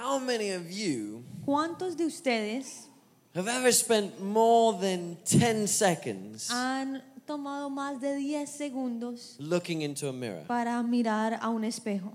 [0.00, 2.88] how many of you ¿Cuántos de ustedes
[3.34, 10.08] have ever spent more than 10 seconds han tomado más de 10 segundos looking into
[10.08, 10.44] a mirror?
[10.46, 12.12] para mirar a un espejo?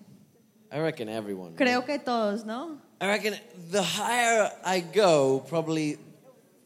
[0.71, 1.55] I reckon everyone.
[1.55, 1.85] right?
[1.85, 2.79] Que todos, ¿no?
[2.99, 3.35] I reckon
[3.69, 6.00] the higher I go, probably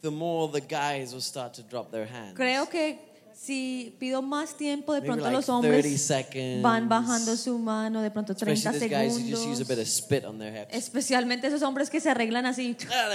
[0.00, 2.34] the more the guys will start to drop their hands.
[2.38, 2.98] Creo que
[3.40, 6.62] si pido más tiempo, de pronto like los 30 hombres seconds.
[6.62, 9.78] van bajando su mano, de pronto 30 Especially those guys who just use a bit
[9.78, 10.66] of segundos.
[10.70, 12.76] Especialmente esos hombres que se arreglan así.
[12.90, 13.08] Ah.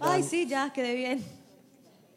[0.00, 1.35] Ay, sí, ya, quedé bien.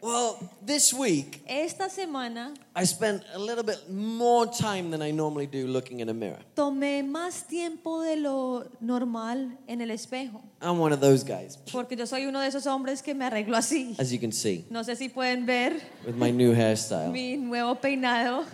[0.02, 5.46] Well, this week Esta semana I spent a little bit more time than I normally
[5.46, 6.40] do looking in a mirror.
[6.56, 11.98] tomé más tiempo de lo normal en el espejo, I'm one of those guys, porque
[11.98, 13.94] yo soy uno de esos hombres que me arreglo así.
[14.00, 15.74] as you can see, No sé si pueden ver
[16.06, 17.12] with my new hairstyle.
[17.12, 18.46] mi nuevo peinado.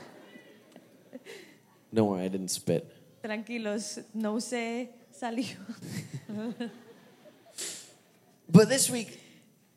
[1.93, 2.91] Don't worry, I didn't spit.
[3.21, 5.59] Tranquilos, no usé saliva.
[8.49, 9.19] But this week,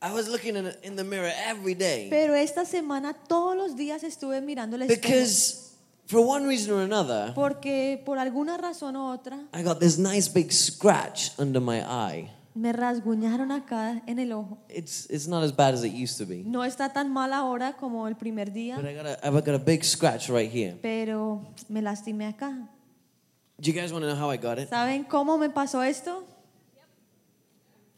[0.00, 4.02] I was looking in, in the mirror every day Pero esta semana todos los días
[4.04, 5.00] estuve mirando el espejo.
[5.02, 5.74] because,
[6.06, 10.28] for one reason or another, Porque por alguna razón u otra I got this nice
[10.28, 12.30] big scratch under my eye.
[12.54, 14.58] me rasguñaron acá en el ojo.
[14.68, 17.74] It's, it's not as bad as it used to be, No está tan mal ahora
[17.76, 20.76] como el primer día, but I got a, I've got a big scratch right here.
[20.80, 22.68] pero me lastimé acá.
[23.60, 24.68] Do you guys want to know how I got it?
[24.70, 26.24] ¿Saben cómo me pasó esto?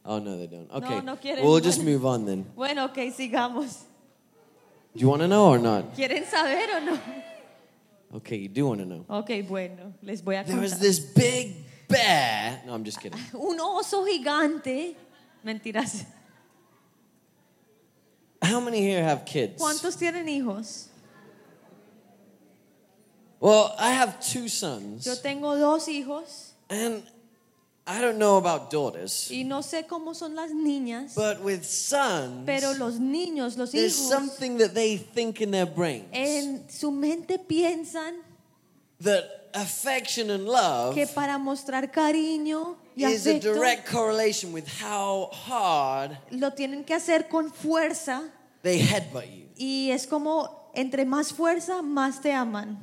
[0.04, 0.70] Oh, no, they don't.
[0.70, 1.00] Okay.
[1.02, 1.42] no quieren.
[1.44, 2.46] we'll just move on then.
[2.56, 3.82] Bueno, ok, sigamos.
[4.94, 5.94] Do you want to know or not?
[5.94, 6.98] ¿Quieren saber o no?
[8.16, 9.04] Okay, you do want to know.
[9.08, 10.80] Ok, bueno, les voy a There was contar.
[10.80, 11.54] this big
[11.86, 12.62] bear.
[12.66, 13.20] No, I'm just kidding.
[13.34, 14.96] Un oso gigante.
[15.44, 16.04] Mentiras.
[18.42, 19.60] How many here have kids?
[19.62, 20.88] ¿Cuántos tienen hijos?
[23.38, 27.02] Well, I have two sons, Yo tengo dos hijos and
[27.86, 32.44] I don't know about daughters, y no sé cómo son las niñas, but with sons,
[32.46, 36.90] pero los niños, los there's hijos, something that they think in their brains en su
[36.90, 38.14] mente piensan
[39.00, 39.24] that
[39.54, 46.16] affection and love que para mostrar cariño y is a direct correlation with how hard
[46.30, 48.30] lo tienen que hacer con fuerza
[48.62, 49.48] they headbutt you.
[49.56, 52.78] y es como entre más fuerza más te aman.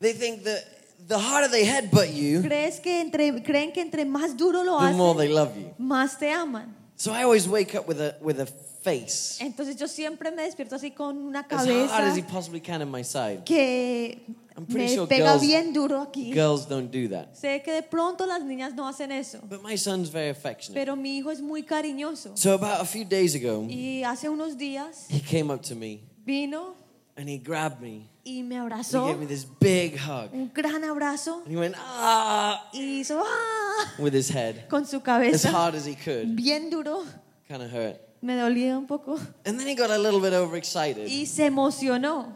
[0.00, 0.62] They think that
[1.06, 4.92] the harder they headbutt you, ¿Crees que entre, creen que entre más duro lo the
[4.92, 5.74] more they love you.
[5.78, 6.74] más te aman?
[6.96, 10.76] So I always wake up with a with a face Entonces yo siempre me despierto
[10.76, 13.42] así con una as hard as cabeza he possibly can in my side.
[13.44, 14.24] que
[14.56, 16.32] I'm pretty me sure pega girls- bien duro aquí.
[16.32, 17.34] Girls don't do that.
[17.34, 20.78] Sé que de pronto las niñas no hacen eso, But my son's very affectionate.
[20.80, 22.36] pero mi hijo es muy cariñoso.
[22.36, 26.02] So about a few days ago, Y hace unos días he came up to me
[26.24, 26.76] vino
[27.16, 28.08] and he grabbed me.
[28.24, 29.04] y me abrazó.
[29.06, 30.30] He gave me this big hug.
[30.32, 33.90] un gran abrazo, And he went, ah, y hizo ¡ah!
[33.98, 35.48] with his head con su cabeza.
[35.48, 36.34] as hard as he could.
[36.36, 37.04] bien duro.
[37.48, 38.00] Kind of hurt.
[38.22, 39.18] Me dolía un poco.
[39.44, 41.08] And then he got a little bit overexcited.
[41.08, 42.34] Y se emocionó.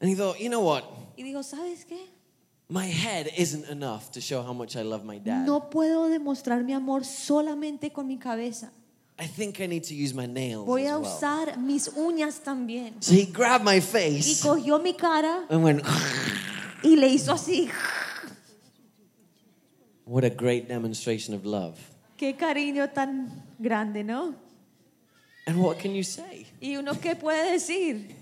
[0.00, 0.84] And he thought, you know what?
[1.16, 1.98] Y dijo, ¿sabes qué?
[2.68, 5.46] My head isn't enough to show how much I love my dad.
[5.46, 8.72] No puedo demostrar mi amor solamente con mi cabeza.
[9.18, 11.16] I think I need to use my nails Voy a as well.
[11.16, 13.02] usar mis uñas también.
[13.02, 15.82] So he grabbed my Y face cogió mi cara and went,
[16.82, 17.70] y le hizo así.
[20.04, 21.78] what a great demonstration of love.
[22.18, 24.34] Qué cariño tan grande, ¿no?
[25.46, 26.46] And what can you say?
[26.60, 28.15] Y uno qué puede decir?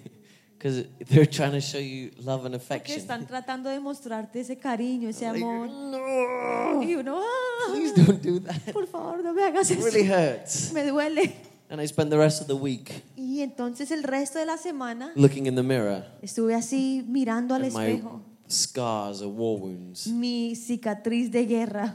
[0.64, 2.98] Because they're trying to show you love and affection.
[2.98, 5.68] están tratando de mostrarte ese cariño, ese amor.
[5.68, 8.72] no, Y uno, "Ah, please don't do that.
[8.72, 10.72] por favor, no me hagas It really hurts.
[10.72, 11.34] Me duele.
[11.68, 15.12] And I spent the rest of the week Y entonces el resto de la semana
[15.16, 18.22] looking in the mirror estuve así mirando al espejo.
[18.48, 21.94] scars or war wounds Mi cicatriz de guerra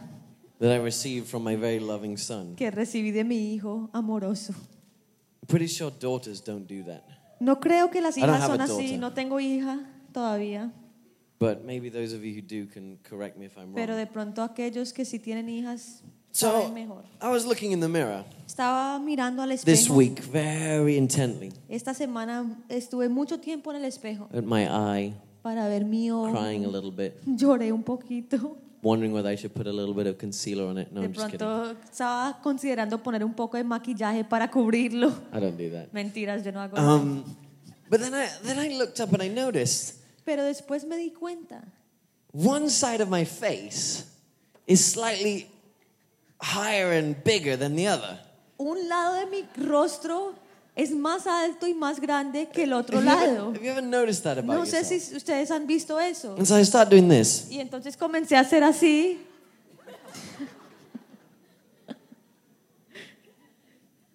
[0.60, 2.56] that I received from my very loving son.
[2.56, 4.54] que recibí de mi hijo amoroso.
[4.54, 7.04] I'm pretty sure daughters don't do that.
[7.40, 8.74] No creo que las I don't hijas have son a así.
[8.74, 9.00] daughter.
[9.00, 9.80] No tengo hija
[10.14, 10.72] todavía.
[11.40, 13.98] But maybe those of you who do can correct me if I'm Pero wrong.
[14.06, 17.04] de pronto aquellos que sí tienen hijas So saben mejor.
[17.22, 19.96] I was looking in the mirror Estaba mirando al this espejo.
[19.96, 25.68] week very intently Esta semana estuve mucho tiempo en el espejo at my eye, para
[25.70, 26.32] ver mi ojo.
[26.32, 28.58] crying a little bit, Lloré un poquito.
[28.82, 30.92] Wondering whether I should put a little bit of concealer on it.
[30.92, 31.40] No, De I'm just kidding.
[31.48, 35.10] pronto estaba considerando poner un poco de maquillaje para cubrirlo.
[35.34, 35.92] I don't do that.
[35.94, 36.88] Mentiras, yo no hago nada.
[36.94, 37.24] Um,
[37.90, 39.96] but then I then I looked up and I noticed
[40.26, 41.64] Pero después me di cuenta
[42.32, 44.06] one side of my face
[44.68, 45.48] is slightly
[46.42, 48.20] higher and bigger than the other.
[48.60, 50.36] un lado de mi rostro
[50.76, 53.50] es más alto y más grande que el otro lado.
[53.54, 55.04] have you ever noticed that about No sé yourself?
[55.04, 56.36] si ustedes han visto eso.
[56.38, 57.48] And so I start doing this.
[57.50, 59.20] Y entonces comencé a hacer así.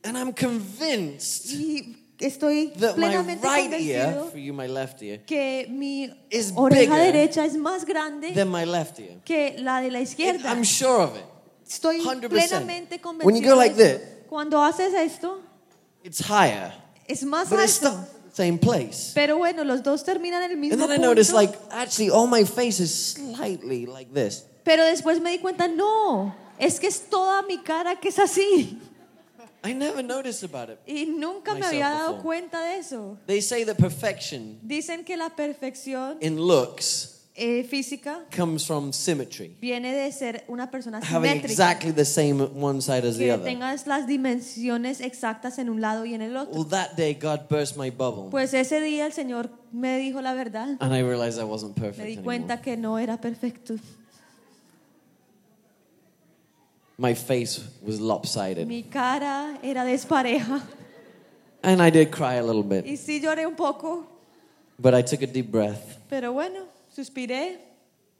[0.02, 5.02] And I'm convinced Y estoy that my plenamente right ear, convencido for you, my left
[5.02, 9.18] ear, que mi is oreja derecha es más grande than my left ear.
[9.24, 10.50] que la de la izquierda.
[10.50, 11.24] I'm sure of it.
[11.66, 12.28] Estoy 100%.
[12.28, 13.26] plenamente convencido.
[13.26, 15.40] When you go like this, Cuando haces esto,
[16.04, 16.72] it's higher,
[17.08, 18.06] es más but it's alto.
[18.30, 19.12] the same place.
[19.14, 21.08] Pero bueno, los dos terminan en el mismo And then I punto.
[21.08, 24.44] noticed, like, actually, all my face is slightly like this.
[24.64, 28.78] Pero después me di cuenta, no, es que es toda mi cara que es así.
[29.66, 30.78] I never noticed about it.
[30.86, 32.22] Y nunca me Myself había dado before.
[32.22, 33.16] cuenta de eso.
[33.26, 39.56] They say that perfection Dicen que la perfección in looks eh, física comes from symmetry,
[39.60, 41.46] viene de ser una persona having simétrica.
[41.50, 43.44] exactly the same one side as the que other.
[43.44, 46.54] tengas las dimensiones exactas en un lado y en el otro.
[46.54, 50.34] Well, that day, God burst my bubble, Pues ese día el Señor me dijo la
[50.34, 50.76] verdad.
[50.80, 52.24] and I realized I wasn't Me perfect di anymore.
[52.24, 53.74] cuenta que no era perfecto.
[56.96, 60.62] My face was lopsided, Mi cara era despareja.
[61.64, 62.86] and I did cry a little bit.
[62.86, 64.06] Y sí lloré un poco,
[64.78, 66.60] But I took a deep breath, pero bueno,
[66.94, 67.58] suspiré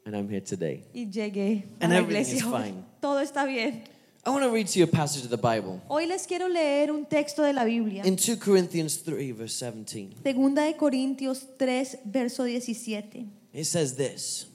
[0.07, 0.83] and I'm here today.
[0.95, 2.51] y llegué a And la everything is iglesia.
[2.51, 2.85] fine.
[3.01, 3.85] Todo está bien.
[4.27, 6.91] I want to read to you a passage of the Bible Hoy les quiero leer
[6.91, 8.03] un texto de la Biblia.
[8.05, 10.15] in 2 Corinthians 3, verse 17.
[10.23, 13.31] Segunda de Corintios 3, verso 17.
[13.53, 14.47] It says this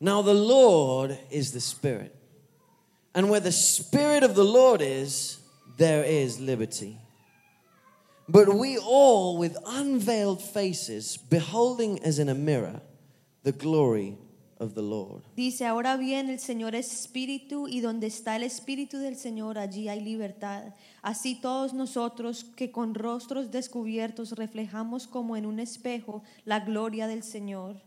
[0.00, 2.12] Now the Lord is the Spirit,
[3.14, 5.38] and where the Spirit of the Lord is,
[5.76, 6.98] there is liberty.
[8.32, 12.80] But we all, with unveiled faces, beholding as in a mirror
[13.42, 14.16] the glory
[14.58, 15.22] of the Lord.
[15.36, 19.90] Dice, ahora bien, el Señor es espíritu y donde está el espíritu del Señor, allí
[19.90, 20.72] hay libertad.
[21.02, 27.22] Así todos nosotros que con rostros descubiertos reflejamos como en un espejo la gloria del
[27.22, 27.82] Señor.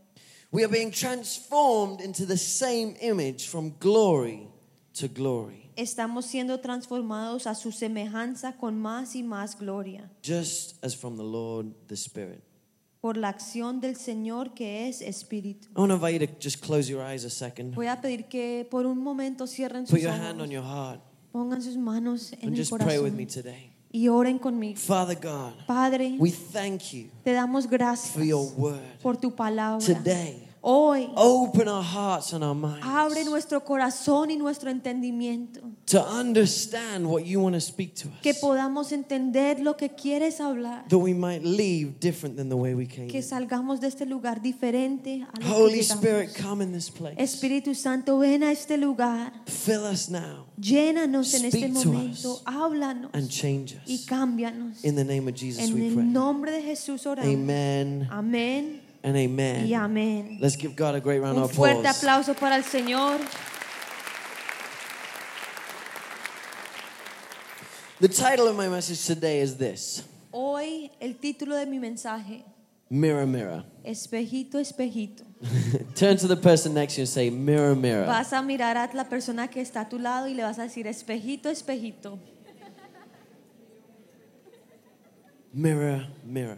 [0.51, 4.47] We are being transformed into the same image from glory
[4.99, 10.95] to glory, Estamos siendo transformados a su semejanza con más y más gloria just as
[10.95, 12.41] from the Lord the Spirit.
[13.01, 15.67] por la acción del Señor que es espíritu.
[15.75, 17.75] I want to invite you to just close your eyes a second.
[17.75, 21.01] Voy a pedir que por un momento cierren Put sus your hand on your heart
[21.31, 23.71] pongan sus manos en and el just pray with me corazón today.
[23.91, 24.79] y oren conmigo.
[24.79, 28.79] Father God, Padre, we thank you te damos for gracias your word.
[29.03, 29.85] por tu palabra.
[29.85, 35.61] Today, Hoy open our hearts and our abre minds nuestro corazón y nuestro entendimiento.
[35.85, 38.39] to understand what you want to speak to Que us.
[38.39, 40.87] podamos entender lo que quieres hablar.
[40.89, 43.07] That we might leave different than the way we came.
[43.09, 46.03] Que salgamos de este lugar diferente a lo que Holy llegamos.
[46.03, 47.15] Spirit, come in this place.
[47.19, 49.31] Espíritu Santo, ven a este lugar.
[49.45, 52.31] Fill us now Llénanos en este to momento.
[52.33, 52.41] us.
[52.45, 54.05] Háblanos and change y us.
[54.07, 54.83] cámbianos.
[54.83, 56.05] In the name of Jesus, En we el pray.
[56.07, 57.31] nombre de Jesús oramos.
[57.31, 59.73] Amen Amén and y amen.
[59.75, 60.37] amén.
[60.41, 61.97] Let's give God a great round Un of fuerte applause.
[61.97, 63.19] aplauso para el Señor.
[67.99, 72.43] The title of my message today is this Hoy el título de mi mensaje,
[72.89, 73.63] Mirror, Mirror.
[73.85, 75.23] espejito, espejito.
[75.95, 78.07] Turn to the person next to you and say, Mirror, Mirror.
[78.07, 80.63] Vas a mirar a la persona que está a tu lado y le vas a
[80.63, 82.19] decir, espejito, espejito.
[85.53, 86.57] Mirror, mirror.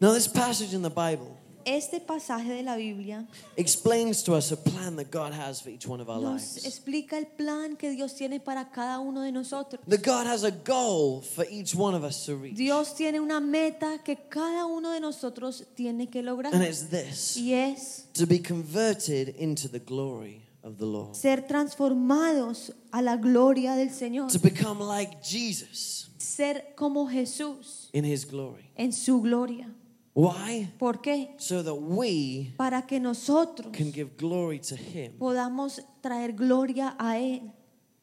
[0.00, 1.36] Now, this passage in the Bible
[1.66, 5.86] Este pasaje de la Biblia explains to us a plan that God has for each
[5.86, 6.64] one of our nos lives.
[6.64, 9.78] explica el plan que Dios tiene para cada uno de nosotros.
[9.86, 12.56] That God has a goal for each one of us to reach.
[12.56, 16.54] Dios tiene una meta que cada uno de nosotros tiene que lograr.
[16.54, 21.14] And it's this Y es to be converted into the glory of the Lord.
[21.14, 24.32] ser transformados a la gloria del Señor.
[24.32, 28.70] To become like Jesus Ser como Jesús in his glory.
[28.76, 29.68] en su gloria.
[30.14, 30.68] Why?
[30.78, 31.34] ¿Por qué?
[31.38, 37.16] So that we Para que nosotros can give glory to him podamos traer gloria a
[37.18, 37.52] Él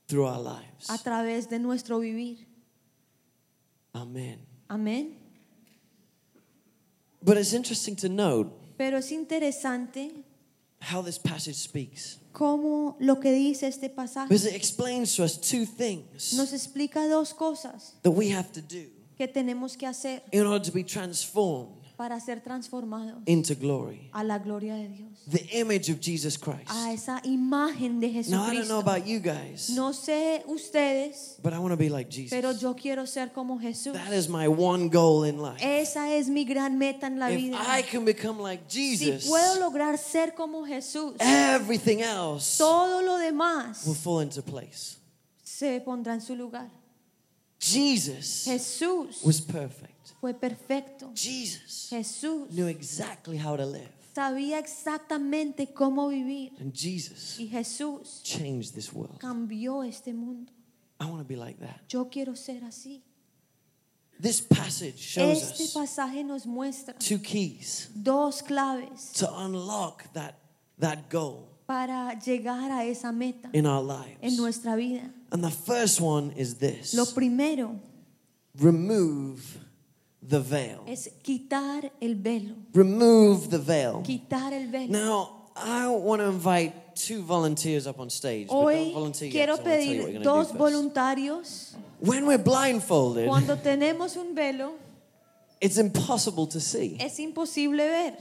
[0.08, 0.90] through our lives.
[0.90, 2.48] a través de nuestro vivir.
[3.94, 4.40] Amen.
[4.70, 5.18] Amén.
[7.22, 10.24] But it's interesting to note Pero es interesante
[10.80, 12.20] how this passage speaks.
[12.32, 17.08] cómo lo que dice este pasaje Because it explains to us two things nos explica
[17.10, 18.88] dos cosas that we have to do
[19.18, 24.10] que tenemos que hacer in order to be transformed para ser transformados into glory.
[24.14, 26.70] a la gloria de Dios, The image of Jesus Christ.
[26.70, 31.54] a esa imagen de Now, I don't know about you guys, No sé ustedes, but
[31.54, 32.30] I want to be like Jesus.
[32.30, 33.94] pero yo quiero ser como Jesús.
[33.94, 35.58] That is my one goal in life.
[35.60, 37.58] Esa es mi gran meta en la If vida.
[37.60, 43.18] I can become like Jesus, Si puedo lograr ser como Jesús, everything else todo lo
[43.18, 44.98] demás will fall into place.
[45.44, 46.70] se pondrá en su lugar.
[47.60, 49.92] Jesus Jesús was perfect.
[50.20, 51.12] Fue perfecto.
[51.16, 53.90] Jesus Jesús knew exactly how to live.
[54.16, 56.54] sabía exactamente cómo vivir.
[56.60, 59.20] And Jesus Y Jesús changed this world.
[59.20, 60.52] cambió este mundo.
[61.00, 61.82] I want to be like that.
[61.90, 63.04] Yo quiero ser así.
[64.20, 70.40] This passage shows Este us pasaje nos muestra two keys dos claves to unlock that,
[70.80, 74.18] that goal para llegar a esa meta in our lives.
[74.22, 75.14] en nuestra vida.
[75.32, 77.80] And the first one is this Lo primero
[78.60, 79.60] remove
[80.28, 80.84] the veil.
[80.88, 82.56] es quitar el velo.
[82.74, 84.02] Remove the veil.
[84.04, 84.88] Quitar el velo.
[84.92, 88.48] Now, I want to invite two volunteers up on stage.
[88.50, 91.76] Hoy quiero 'cause I wanna tell you what pedir dos do voluntarios.
[92.00, 94.74] When we're blindfolded, Cuando tenemos un velo,
[95.60, 96.98] it's impossible to see.
[97.00, 98.18] es imposible ver.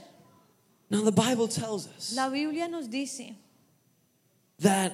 [0.89, 3.35] Now, the Bible tells us La Biblia nos dice
[4.61, 4.93] that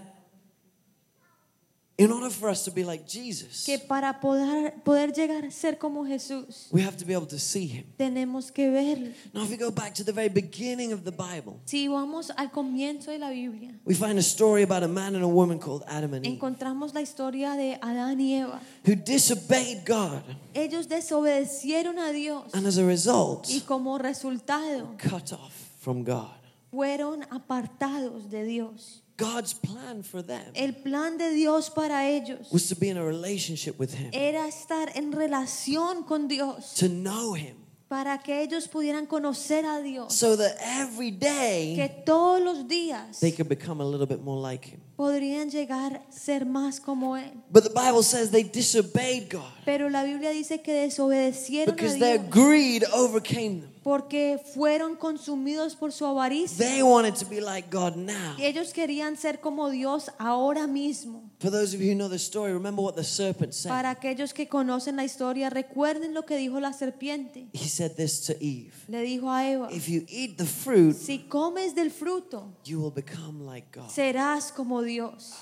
[2.05, 5.79] in order for us to be like Jesus, que para poder, poder llegar a ser
[5.79, 7.85] como Jesús, we have to be able to see him.
[7.97, 9.11] tenemos que verlo.
[9.33, 12.51] Now, if we go back to the very beginning of the Bible, Si vamos al
[12.51, 15.83] comienzo de la Biblia, we find a story about a man and a woman called
[15.89, 18.61] Adam and Eve encontramos la historia de Adán y Eva.
[18.85, 20.23] who disobeyed God
[20.55, 26.29] Ellos desobedecieron a Dios and as a result, y como resultado cut off from God.
[26.71, 29.03] fueron apartados de Dios.
[29.17, 33.05] God's plan for them El plan de Dios para ellos was to be in a
[33.05, 37.57] relationship with Him, era estar en relación con Dios to know Him,
[37.89, 43.21] para que ellos pudieran conocer a Dios, so that every day que todos los días
[43.21, 44.81] they could become a little bit more like Him.
[44.97, 47.33] podrían llegar a ser más como Él.
[47.51, 51.99] But the Bible says they disobeyed God Pero la Biblia dice que desobedecieron a because
[51.99, 53.72] their greed overcame them.
[53.83, 56.67] Porque fueron consumidos por su avaricia.
[56.67, 58.37] They wanted to be like God now.
[58.39, 61.31] Ellos querían ser como Dios ahora mismo.
[61.41, 63.71] For those of you who know the story, remember what the serpent said.
[63.71, 67.49] Para aquellos que conocen la historia, recuerden lo que dijo la serpiente.
[67.53, 71.27] He said this to Eve Le dijo a Eva, If you eat the fruit, si
[71.29, 73.89] comes del fruto, you will become like God.
[73.91, 75.33] serás como Dios.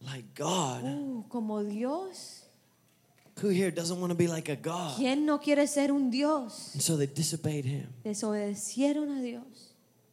[0.00, 0.84] Like God.
[0.84, 2.37] Uh, como Dios.
[3.42, 4.96] Who here doesn't want to be like a God?
[4.96, 6.70] ¿Quién no quiere ser un Dios?
[6.74, 7.88] And so they disobeyed Him.
[8.04, 9.68] Desobedecieron a Dios.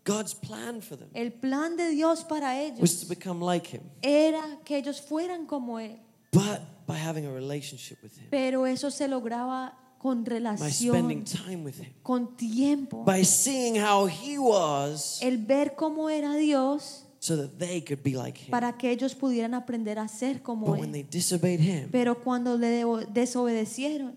[0.05, 3.81] God's plan for them El plan de Dios para was ellos to become like Him,
[4.03, 5.97] era que ellos fueran como Él.
[6.31, 11.25] but by having a relationship with Him, Pero eso se lograba con by spending relación,
[11.25, 13.03] time with Him, con tiempo.
[13.03, 18.13] by seeing how He was, El ver cómo era Dios so that they could be
[18.15, 18.51] like Him.
[18.51, 20.91] para que ellos pudieran aprender a ser como But when Él.
[20.91, 24.13] they disobeyed Him, Pero cuando le desobedecieron,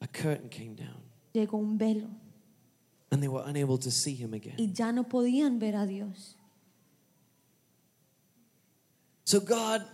[0.00, 0.96] a curtain came down,
[1.32, 2.08] llegó un velo
[3.12, 4.56] and they were unable to see Him again.
[4.58, 6.34] y ya no podían ver a Dios.
[9.24, 9.84] So God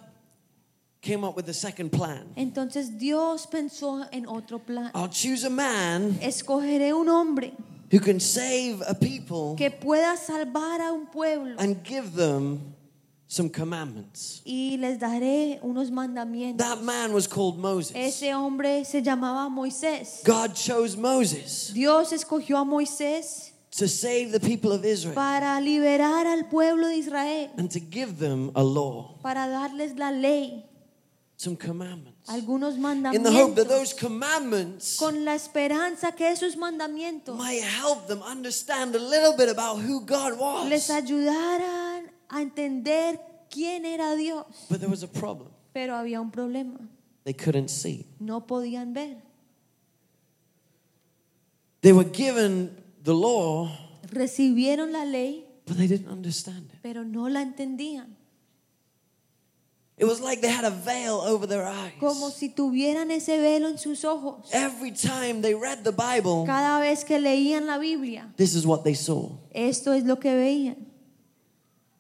[1.03, 2.33] came up with a second plan.
[2.35, 4.91] Entonces Dios pensó en otro plan.
[4.95, 7.53] I'll choose a man Escogeré un hombre
[7.91, 12.75] who can save a people que pueda salvar a un pueblo and give them
[13.27, 14.43] some commandments.
[14.45, 16.59] y les daré unos mandamientos.
[16.59, 17.95] That man was called Moses.
[17.95, 20.23] Ese hombre se llamaba Moisés.
[20.25, 26.27] God chose Moses Dios escogió a Moisés to save the people of Israel para liberar
[26.27, 30.65] al pueblo de Israel, and to give them a law, para darles la ley,
[31.41, 32.29] some commandments.
[32.29, 37.63] algunos In the hope that mandamientos, those commandments con la esperanza que esos mandamientos might
[37.63, 40.33] help them understand a little bit about who God
[40.69, 40.91] les was.
[40.91, 44.47] ayudaran a entender quién era Dios.
[44.69, 45.51] But there was a problem.
[45.73, 46.81] Pero había un problema,
[47.23, 48.05] They couldn't see.
[48.19, 49.23] no podían ver.
[51.83, 53.71] They were given the law,
[54.11, 56.81] Recibieron la ley, but they didn't understand it.
[56.83, 58.17] pero no la entendían.
[59.99, 61.93] It was like they had a veil over their eyes.
[61.99, 64.49] Como si tuvieran ese velo en sus ojos.
[64.53, 68.85] Every time they read the Bible, Cada vez que leían la Biblia, this is what
[68.85, 69.31] they saw.
[69.53, 70.87] esto es lo que veían.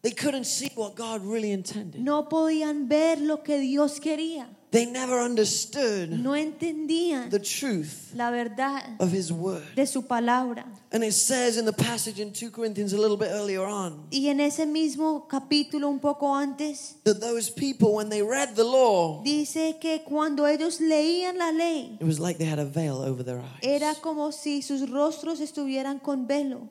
[0.02, 2.00] They couldn't see what God really intended.
[2.00, 4.46] No podían ver lo que Dios quería.
[4.70, 9.62] They never understood No entendían the truth la verdad of His Word.
[9.74, 10.64] de su palabra.
[10.92, 14.26] And it says in the passage in 2 Corinthians a little bit earlier on Y
[14.28, 19.22] en ese mismo capítulo, un poco antes, that those people, when they read the law,
[19.24, 23.22] dice que cuando ellos leían la ley, it was like they had a veil over
[23.22, 23.62] their eyes.
[23.62, 26.68] era como si sus rostros estuvieran con velo.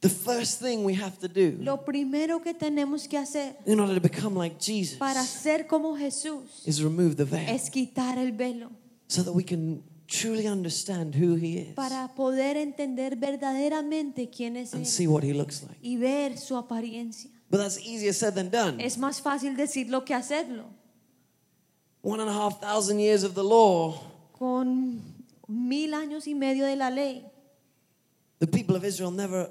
[0.00, 3.94] The first thing we have to do Lo primero que tenemos que hacer in order
[3.94, 8.32] to become like Jesus para ser como Jesús is remove the veil es quitar el
[8.32, 8.70] velo
[9.08, 14.72] so that we can truly understand who He is para poder entender verdaderamente quién es
[14.72, 15.78] and Él see what He looks like.
[15.82, 17.30] y ver su apariencia.
[17.50, 18.80] But that's easier said than done.
[18.82, 20.64] Es más fácil decirlo que hacerlo.
[22.02, 24.00] One and a half thousand years of the law,
[24.38, 25.02] Con
[25.46, 27.26] mil años y medio de la ley,
[28.38, 29.50] the people of Israel never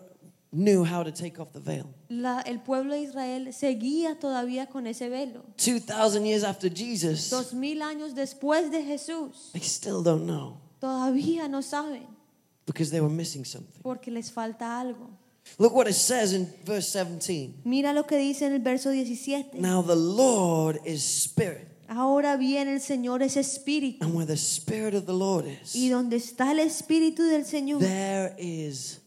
[0.52, 1.86] knew how to take off the veil.
[2.10, 5.44] La- el pueblo de Israel seguía todavía con ese velo.
[5.58, 11.48] 2,000 years after Jesus, Dos mil años después de Jesús, they still don't know todavía
[11.50, 12.08] no saben
[12.66, 13.82] because they were missing something.
[13.84, 15.10] porque les falta algo.
[15.58, 17.62] Look what it says in verse 17.
[17.66, 19.60] Mira lo que dice en el verso 17.
[19.60, 24.94] Now the Lord is spirit, Ahora bien el Señor es espíritu and where the spirit
[24.94, 25.76] of the Lord is.
[25.76, 29.00] y donde está el espíritu del Señor, there is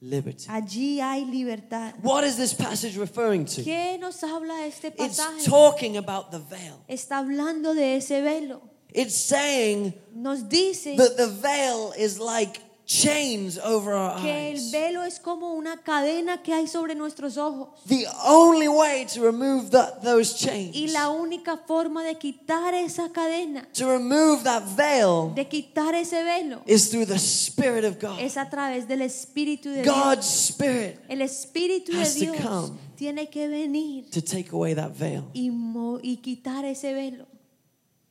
[0.00, 0.46] liberty.
[0.48, 1.94] allí hay libertad.
[2.02, 3.62] What is this passage referring to?
[3.62, 6.84] ¿Qué nos habla este It's talking about the veil.
[6.88, 8.62] Está hablando de ese velo.
[8.92, 14.70] It's saying Nos dice that the veil is like chains over our que el eyes.
[14.72, 17.68] velo es como una cadena que hay sobre nuestros ojos.
[17.86, 23.10] The only way to remove that, those Y chains, la única forma de quitar esa
[23.12, 28.18] cadena, to remove that veil, de quitar ese velo, is through the Spirit of God.
[28.20, 29.94] es a través del Espíritu de Dios.
[29.94, 32.78] God's Spirit El Espíritu de has to Dios come.
[32.96, 35.24] tiene que venir to take away that veil.
[35.34, 37.26] y, mo- y quitar ese velo.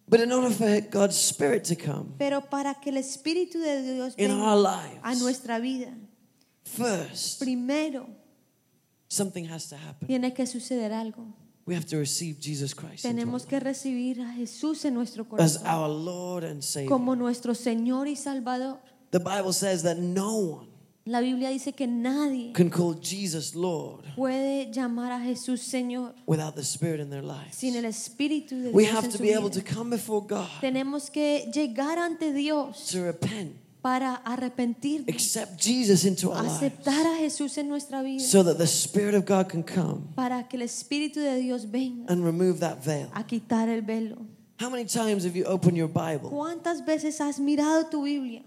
[0.09, 4.13] But in order for God's Spirit to come Pero para que el Espíritu de Dios
[4.17, 5.93] in venga our a lives, nuestra vida,
[6.63, 8.07] first, primero
[9.09, 10.07] something has to happen.
[10.07, 11.33] tiene que suceder algo.
[11.65, 15.57] We have to receive Jesus Christ Tenemos que recibir a Jesús en nuestro life as
[15.57, 16.89] corazón our Lord and Savior.
[16.89, 18.79] como nuestro Señor y Salvador.
[19.11, 20.66] The Bible says that no one
[21.07, 26.55] La Biblia dice que nadie can call Jesus Lord puede llamar a Jesús Señor without
[26.55, 27.55] the Spirit in their lives.
[27.55, 29.61] sin el Espíritu de We Dios have en to su be able vida.
[29.63, 36.03] to come before God Tenemos que llegar ante Dios to repent, para arrepentirnos, accept Jesus
[36.03, 39.47] into our lives aceptar a Jesús en nuestra vida, so that the Spirit of God
[39.47, 43.09] can come para que el Espíritu de Dios venga and remove that veil.
[43.13, 44.17] a quitar el velo.
[44.59, 48.41] How many times have you opened your Bible ¿Cuántas veces has mirado tu Biblia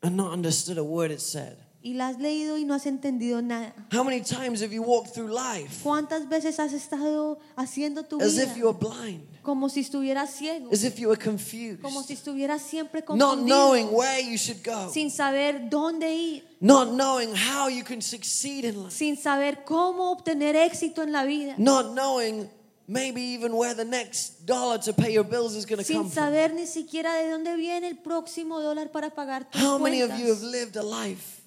[0.00, 1.56] and not understood a word it said?
[1.82, 3.74] Y la has leído y no has entendido nada?
[3.92, 8.34] How many times have you walked through life ¿Cuántas veces has estado haciendo tu as
[8.34, 12.02] vida if you were blind, como si estuvieras ciego, as if you were confused, como
[12.02, 16.88] si estuvieras siempre not knowing confundido, where you should go, sin saber dónde ir, not
[16.92, 21.54] knowing how you can succeed in life, sin saber cómo obtener éxito en la vida,
[21.58, 22.48] not knowing
[22.86, 26.10] maybe even where the next dollar to pay your bills is going to sin come
[26.10, 26.24] from?
[26.24, 30.10] saber ni siquiera de dónde viene el próximo dólar para pagar tus How many of
[30.10, 30.42] you have cuentas?
[30.42, 31.41] lived a life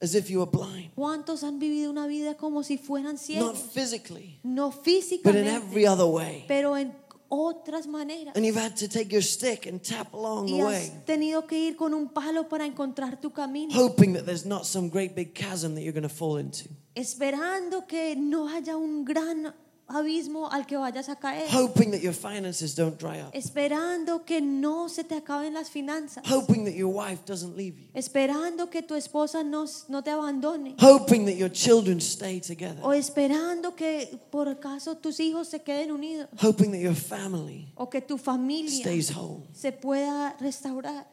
[0.00, 0.92] as if you were blind?
[0.94, 3.58] ¿Cuántos han vivido una vida como si fueran Not ciegos?
[3.72, 6.44] physically, No but in físicamente, every other way.
[6.48, 6.92] pero en
[7.30, 8.34] otras maneras.
[8.36, 11.46] And you've had to take your stick and tap along the Y way, has tenido
[11.46, 15.14] que ir con un palo para encontrar tu camino, hoping that there's not some great
[15.14, 16.68] big chasm that you're going to fall into.
[16.94, 19.54] esperando que no haya un gran
[19.88, 24.40] abismo al que vayas a caer, hoping that your finances don't dry up, esperando que
[24.40, 28.82] no se te acaben las finanzas, hoping that your wife doesn't leave you, esperando que
[28.82, 34.20] tu esposa no, no te abandone, hoping that your children stay together, o esperando que
[34.30, 38.70] por acaso tus hijos se queden unidos, hoping that your family o que tu familia
[38.70, 39.46] stays whole.
[39.52, 41.06] se pueda restaurar.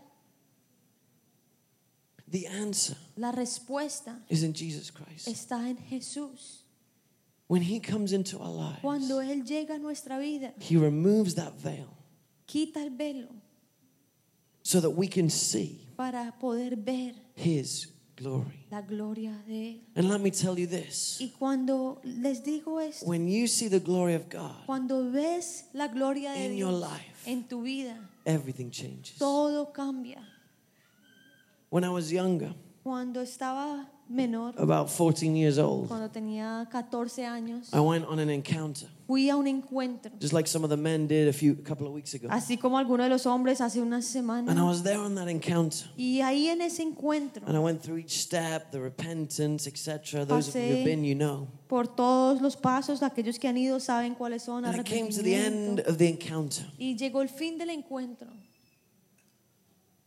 [2.28, 5.28] The answer La respuesta is in Jesus Christ.
[5.28, 6.65] está en Jesús.
[7.48, 11.54] When He comes into our lives, Cuando Él llega a nuestra vida, He removes that
[11.60, 11.88] veil
[12.48, 13.28] quita el velo
[14.64, 18.66] so that we can see para poder ver His glory.
[18.72, 19.82] la gloria de Él.
[19.96, 23.80] And let me tell you this Y cuando les digo esto, when you see the
[23.80, 27.28] glory of God, cuando ves la gloria de In your life.
[27.28, 29.18] en tu vida, everything changes.
[29.20, 30.18] todo cambia.
[31.70, 32.54] When I was younger,
[32.84, 38.30] Cuando estaba menor, about 14 years old, cuando tenía 14 años, I went on an
[38.30, 41.68] encounter, fui a un encuentro, just like some of the men did a few a
[41.68, 42.28] couple of weeks ago.
[42.30, 44.62] así como algunos de los hombres hace unas And I semanas.
[44.64, 45.88] was there on that encounter.
[45.98, 50.26] Y ahí en ese encuentro, And I went through each step, the repentance, etc.
[50.26, 51.48] Those of you who've been, you know.
[51.68, 55.22] por todos los pasos, aquellos que han ido saben cuáles son, And I came to
[55.24, 56.66] the end of the encounter.
[56.78, 58.28] Y llegó el fin del encuentro.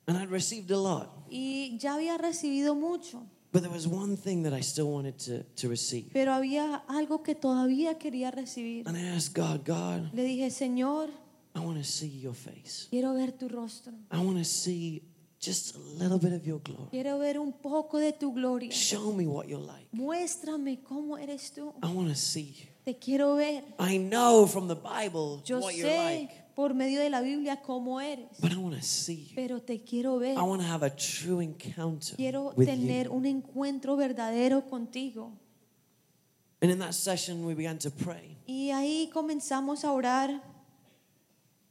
[0.06, 1.10] And I'd received a lot.
[1.30, 5.42] Y ya había recibido mucho, But there was one thing that I still wanted to,
[5.62, 6.10] to receive.
[6.12, 8.86] pero había algo que todavía quería recibir.
[8.86, 11.08] And I asked God, God, Le dije, Señor,
[11.54, 12.88] I want to see your face.
[12.90, 13.92] quiero ver tu rostro.
[14.12, 15.02] I want to see
[15.40, 16.90] just a little bit of your glory.
[16.90, 18.70] Quiero ver un poco de tu gloria.
[18.70, 19.86] Show me what you're like.
[19.92, 21.72] Muéstrame cómo eres tú.
[21.82, 22.66] I want to see you.
[22.84, 23.62] Te quiero ver.
[23.78, 28.00] I know from the Bible Yo what you're like, por medio de la Biblia cómo
[28.00, 29.36] eres, but I want to see you.
[29.36, 30.36] pero te quiero ver.
[30.36, 33.12] I want to have a true encounter Quiero with tener you.
[33.12, 35.30] un encuentro verdadero contigo.
[36.60, 38.36] And in that session, we began to pray.
[38.48, 40.42] Y ahí comenzamos a orar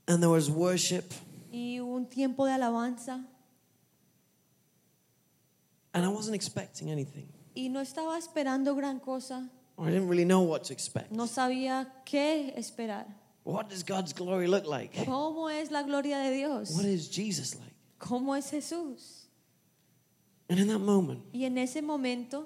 [0.08, 1.04] And there was worship.
[1.52, 3.26] y hubo un tiempo de alabanza.
[5.92, 7.28] And I wasn't expecting anything.
[7.56, 11.12] Y no estaba esperando gran cosa, I didn't really know what to expect.
[11.12, 13.27] no sabía qué esperar.
[13.48, 15.06] What does God's glory look like?
[15.06, 16.76] ¿Cómo es la gloria de Dios?
[16.76, 17.74] What is Jesus like?
[17.98, 19.28] ¿Cómo es Jesús?
[20.50, 22.46] And in that moment, Y en ese momento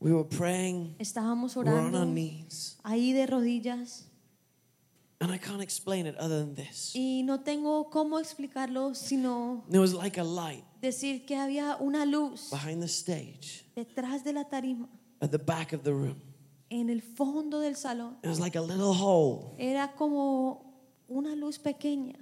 [0.00, 4.06] we were praying, estábamos we were on our knees, ahí de rodillas
[5.20, 6.94] and I can't explain it other than this.
[6.96, 12.04] y no tengo cómo explicarlo sino There was like a light decir que había una
[12.04, 14.88] luz behind the stage detrás de la tarima,
[15.20, 16.20] at the back of the room.
[16.70, 18.16] En el fondo del salón.
[18.22, 20.64] It was like a little hole Era como
[21.08, 22.14] una luz pequeña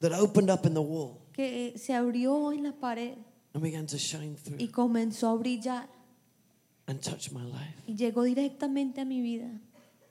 [0.00, 3.16] that opened up in the wall que se abrió en la pared
[3.54, 5.88] and began to shine through y comenzó a brillar
[6.86, 7.74] and touch my life.
[7.86, 9.60] y llegó directamente a mi vida.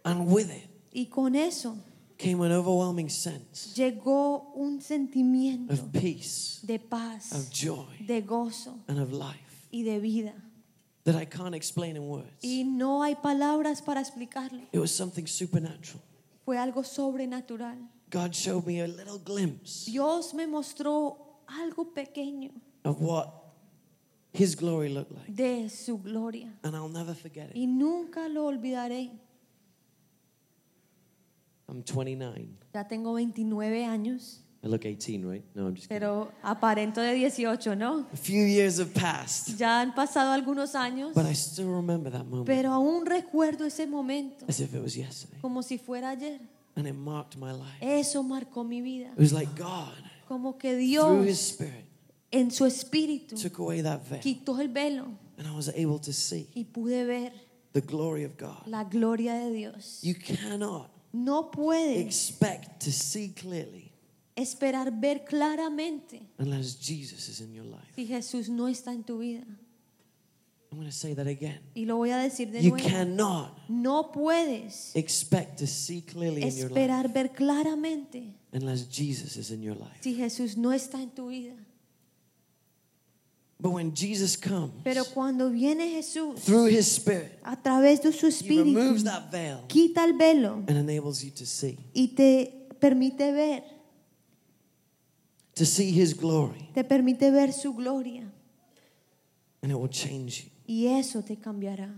[0.03, 1.75] And with it Y con eso
[2.17, 8.79] came an overwhelming sense llegó un sentimiento of peace, de paz, of joy, de gozo
[8.87, 10.33] and of life y de vida.
[11.05, 12.43] That I can't explain in words.
[12.43, 14.61] Y no hay palabras para explicarlo.
[14.71, 16.01] It was something supernatural.
[16.43, 17.77] Fue algo sobrenatural.
[18.09, 22.51] God showed me a little glimpse Dios me mostró algo pequeño
[22.83, 23.31] of what
[24.31, 25.33] His glory looked like.
[25.33, 26.51] de su gloria.
[26.63, 27.55] And I'll never forget it.
[27.55, 29.11] Y nunca lo olvidaré.
[31.67, 32.47] I'm 29.
[32.73, 35.43] Ya tengo 29 años, I look 18, right?
[35.53, 35.99] No, I'm just kidding.
[35.99, 38.07] pero aparento de 18, ¿no?
[38.11, 42.25] A few years have passed, Ya han pasado algunos años, but I still remember that
[42.25, 45.39] moment pero aún recuerdo ese momento as if it was yesterday.
[45.41, 46.39] como si fuera ayer.
[46.75, 47.77] And it marked my life.
[47.79, 49.11] Eso marcó mi vida.
[49.13, 49.93] It was like God,
[50.27, 51.05] Como que Dios.
[51.05, 51.85] through His Spirit,
[52.31, 54.19] en su espíritu took away that veil.
[54.21, 55.05] quitó el velo
[55.37, 57.31] And I was able to see y pude ver
[57.73, 58.65] the glory of God.
[58.65, 59.99] la gloria de Dios.
[60.01, 63.91] You cannot No puedes expect to see clearly
[64.35, 67.87] esperar ver claramente unless Jesus is in your life.
[67.95, 69.45] si Jesús no está en tu vida.
[70.71, 71.61] I'm going to say that again.
[71.73, 72.89] Y lo voy a decir de You nuevo.
[72.89, 79.37] cannot No puedes expect to see clearly in your life esperar ver claramente unless Jesus
[79.37, 79.99] is in your life.
[80.01, 81.55] si Jesús no está en tu vida.
[83.57, 88.25] But when Jesus comes Pero cuando viene Jesús through His Spirit, a través de su
[88.25, 92.67] He espíritu, removes that veil quita el velo and enables you to see, y te
[92.81, 93.63] permite ver,
[95.55, 98.31] to see His glory, te permite ver su gloria
[99.61, 100.49] and it will change you.
[100.67, 101.93] y eso te cambiará.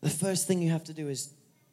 [0.00, 1.30] The first thing you have to do is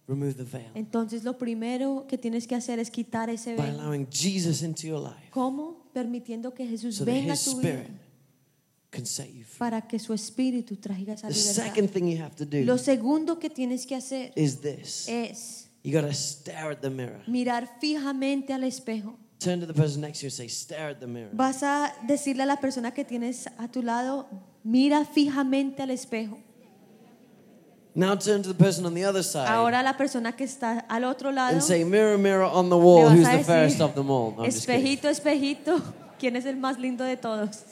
[0.08, 3.82] remove the veil Entonces lo primero que tienes que hacer es quitar ese by velo.
[3.82, 5.84] allowing Jesus into your life ¿Cómo?
[5.93, 7.91] Permitiendo que Jesús so that venga a His tu vida Spirit
[8.91, 9.60] can set you free.
[9.60, 11.63] para que su espíritu traiga esa The libertad.
[11.65, 15.69] second thing you have to do Lo segundo que tienes que hacer is this es
[15.84, 17.21] you got to stare at the mirror.
[17.27, 19.17] mirar fijamente al espejo.
[19.43, 21.29] Turn to the person next to you and say, Stare at the mirror.
[21.34, 24.25] Vas a decirle a la persona que tienes a tu lado,
[24.63, 26.38] mira fijamente al espejo.
[27.95, 31.03] Now turn to the person on the other side Ahora la persona que está al
[31.03, 33.93] otro lado, and say, Mirror, mirror on the wall, who's a the decir, fairest of
[33.93, 34.34] them all?
[34.36, 35.79] No, espejito, espejito,
[36.17, 37.63] ¿quién es el más lindo de todos?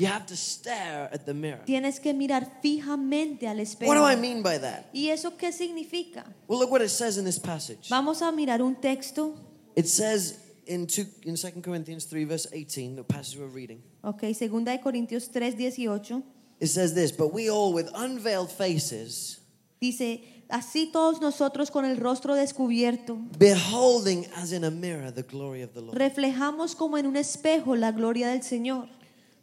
[0.00, 1.62] You have to stare at the mirror.
[1.66, 3.86] Tienes que mirar fijamente al espejo.
[3.92, 4.86] What do I mean by that?
[4.94, 6.24] ¿Y eso qué significa?
[6.48, 7.90] Well, look what it says in this passage.
[7.90, 9.34] Vamos a mirar un texto,
[9.76, 14.32] It says in, two, in 2 Corinthians 3, verse 18, the passage we're reading, ok,
[14.34, 16.24] segunda de Corintios 3, 18,
[16.60, 19.40] it says this But we all, with unveiled faces,
[19.80, 25.62] dice, así todos nosotros con el rostro descubierto, beholding as in a mirror the glory
[25.62, 25.94] of the Lord.
[25.96, 28.88] reflejamos como en un espejo la gloria del Señor.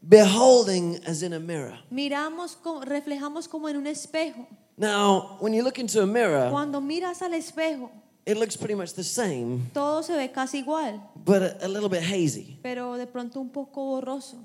[0.10, 1.78] Beholding as in a mirror.
[1.92, 4.48] Miramos, reflejamos como en un espejo.
[4.78, 7.90] Now, when you look into a mirror, Cuando miras al espejo,
[8.26, 11.90] it looks pretty much the same, todo se ve casi igual, but a, a little
[11.90, 14.38] bit hazy, pero de pronto un poco borroso,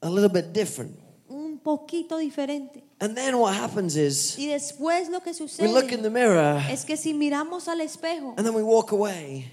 [0.00, 0.98] a little bit different.
[1.28, 2.82] un poquito diferente.
[3.00, 6.84] And then what happens is Y después lo que we look in the mirror es
[6.84, 9.52] que si miramos al espejo, and then we walk away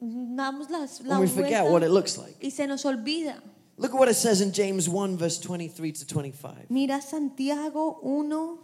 [0.00, 2.36] damos las- la and we forget what it looks like.
[2.40, 3.42] y se nos olvida.
[3.78, 6.68] Look at what it says in James 1, verse 23 to 25.
[6.68, 8.58] Mira Santiago 1,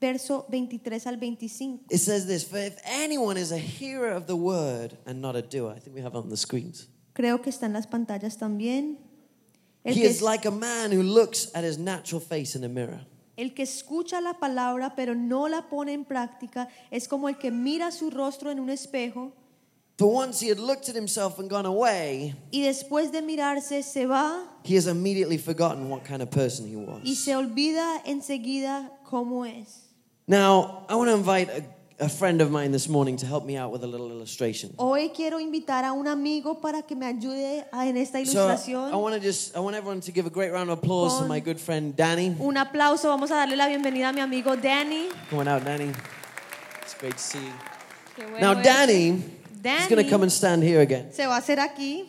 [0.00, 1.80] verso 23 al 25.
[1.90, 5.42] It says this For if anyone is a hearer of the word and not a
[5.42, 6.88] doer, I think we have it on the screens.
[7.14, 8.96] Creo que está en las pantallas también.
[9.84, 12.68] El He que, is like a man who looks at his natural face in a
[12.68, 13.00] mirror.
[13.36, 17.50] el que escucha la palabra pero no la pone en práctica es como el que
[17.50, 19.32] mira su rostro en un espejo
[19.98, 24.06] For once he had looked at himself and gone away, y después de mirarse se
[24.06, 27.18] va he has immediately forgotten what kind of person he y was.
[27.18, 29.88] se olvida enseguida cómo es.
[30.26, 33.56] Now, I want to invite a, a friend of mine this morning to help me
[33.56, 34.72] out with a little illustration.
[34.78, 38.48] Hoy quiero invitar a un amigo para que me ayude a- en esta So.
[38.90, 41.26] I want to just I want everyone to give a great round of applause to
[41.28, 42.34] my good friend Danny.
[42.40, 45.08] Un aplauso, vamos a darle la bienvenida a mi amigo Danny.
[45.28, 45.90] Come on out, Danny.
[46.82, 47.52] It's great to see you.
[48.30, 48.62] Bueno Now.
[48.62, 49.22] Danny
[49.62, 52.06] Danny going to come and stand here again se va a hacer aquí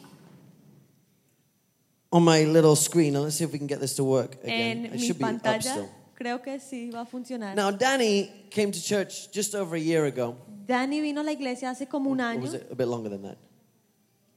[2.11, 3.13] on my little screen.
[3.13, 4.85] Now let's see if we can get this to work again.
[4.85, 5.89] en It should be up still.
[6.15, 7.55] Creo que sí va a funcionar.
[7.55, 10.35] Now Danny came to church just over a year ago.
[10.65, 13.23] Danny vino a la iglesia hace como un año, was it a bit longer than
[13.23, 13.37] that?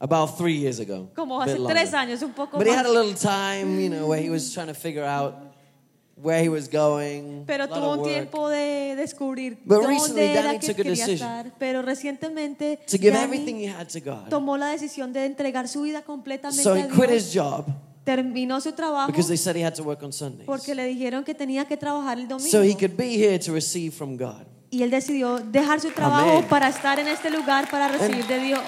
[0.01, 1.09] About three years ago.
[1.15, 4.21] como hace tres años, un poco But he had a little time, you know, where
[4.21, 5.46] he was trying to figure out
[6.17, 7.45] where he was going.
[7.47, 10.83] Pero lot tuvo un tiempo de descubrir But recently dónde era Danny que took a
[10.83, 11.53] quería decision estar.
[11.59, 14.29] Pero recientemente to give everything he had to God.
[14.29, 17.45] tomó la decisión de entregar su vida completamente So a he quit his Dios.
[17.47, 17.67] job
[18.05, 20.47] Terminó su trabajo because they said he had to work on Sundays.
[20.47, 22.49] porque le dijeron que tenía que trabajar el domingo.
[22.51, 24.47] So he could be here to receive from God.
[24.71, 26.47] Y él decidió dejar su trabajo Amén.
[26.49, 28.61] para estar en este lugar para recibir de Dios.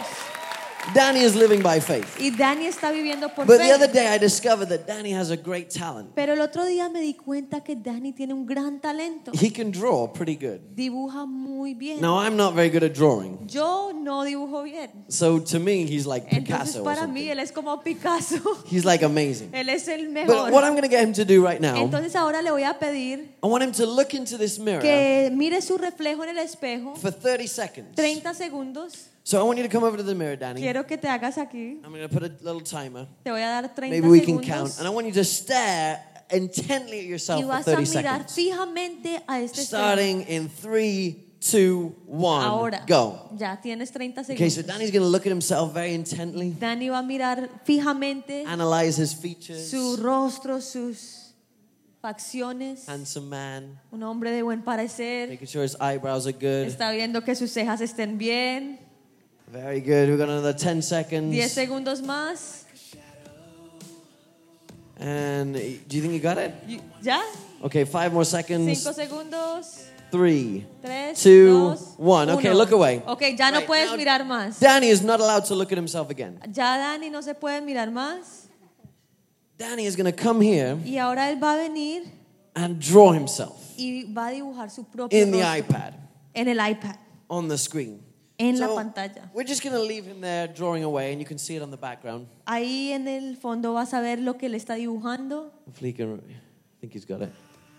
[0.94, 2.18] Danny is living by faith.
[2.18, 5.36] Y Danny está viviendo por But the other day I discovered that Danny has a
[5.36, 6.14] great talent.
[6.14, 9.32] Pero el otro día me di cuenta que Danny tiene un gran talento.
[9.34, 10.60] He can draw pretty good.
[10.74, 12.00] Dibuja muy bien.
[12.00, 13.48] Now I'm not very good at drawing.
[13.48, 14.90] Yo no dibujo bien.
[15.08, 18.40] So to me he's like Entonces Picasso or para mí él es como Picasso.
[18.66, 19.50] He's like amazing.
[19.52, 22.14] Él es el But what I'm going to get him to do right now, Entonces
[22.16, 25.60] ahora le voy a pedir I want him to look into this mirror que mire
[25.60, 27.94] su reflejo en el espejo for 30 seconds.
[27.94, 29.10] 30 segundos.
[29.28, 30.62] So I want you to come over to the mirror, Danny.
[30.62, 31.82] Quiero que te hagas aquí.
[31.84, 33.06] I'm going to put a little timer.
[33.22, 34.78] Te voy a dar 30 Maybe we can count.
[34.78, 38.20] And I want you to stare intently at yourself Y for vas a 30 mirar
[38.20, 38.34] seconds.
[38.34, 39.66] fijamente a este espejo.
[39.66, 42.82] Starting in three, two, one, Ahora.
[42.88, 43.28] go.
[43.36, 44.66] Ya tienes 30 Okay, so segundos.
[44.66, 49.12] Danny's going to look at himself very intently, Danny va a mirar fijamente analyze his
[49.14, 49.68] features.
[49.68, 51.34] su rostro, sus
[52.00, 52.88] facciones.
[52.88, 55.28] Handsome man, Un hombre de buen parecer.
[55.28, 56.66] making sure his eyebrows are good.
[56.66, 58.87] Está viendo que sus cejas estén bien.
[59.50, 60.08] Very good.
[60.10, 61.34] We've got another 10 seconds.
[61.34, 61.54] 10 seconds.
[61.54, 62.64] segundos más.
[65.00, 66.52] And do you think you got it?
[66.66, 67.22] Y- ¿Ya?
[67.62, 68.82] Okay, five more seconds.
[68.84, 69.84] 5 segundos.
[70.10, 70.66] Three.
[70.82, 72.30] 3, Two, 2, one.
[72.30, 73.02] Okay, look away.
[73.06, 74.58] Ok, ya no Right, puedes mirar más.
[74.58, 76.38] Danny is not allowed to look at himself again.
[76.52, 78.46] Ya Danny no se puede mirar más.
[79.58, 82.04] Danny is going to come here Y ahora él va a venir
[82.54, 85.94] and draw himself y va a dibujar su propio in the iPad
[86.34, 86.96] en el iPad,
[87.28, 88.00] on the screen.
[88.38, 89.30] En la pantalla.
[89.34, 91.70] We're just going to leave him there drawing away, and you can see it on
[91.70, 92.26] the background.
[92.46, 95.52] Ahí en el fondo vas a ver lo que él está dibujando.
[95.66, 96.20] Hopefully, he can.
[96.20, 97.30] I think he's got it.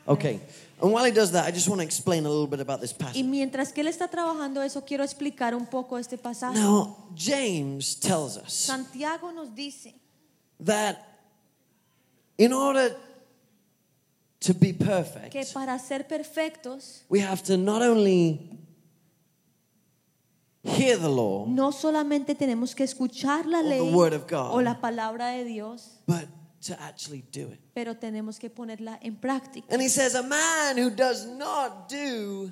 [0.08, 0.40] Okay.
[0.82, 2.94] And while he does that, I just want to explain a little bit about this
[2.94, 3.24] Y passage.
[3.24, 6.58] mientras que él está trabajando eso, quiero explicar un poco este pasaje.
[6.60, 9.94] Now, James tells us Santiago nos dice
[10.60, 10.98] that
[12.38, 12.96] in order
[14.40, 18.59] to be que perfect, para ser perfectos we have to not only
[20.64, 24.54] hear the law, no solamente tenemos que escuchar la Or the ley word of God.
[24.56, 26.28] o la palabra de Dios, but
[26.62, 27.60] to actually do it.
[27.74, 29.68] pero tenemos que ponerla en práctica.
[29.72, 32.52] And he says, a man who does not do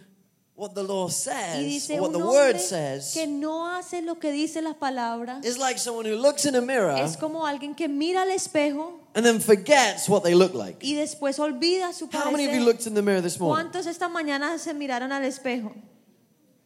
[0.56, 4.15] what the law Y says, dice or what the word says, que no hace lo
[4.15, 7.76] que dice la palabra is like someone who looks in a mirror es como alguien
[7.76, 10.78] que mira al espejo and then forgets what they look like.
[10.82, 13.65] y después olvida su How many of you looked in the mirror this morning?
[13.70, 15.74] ¿Cuántos esta mañana se miraron al espejo?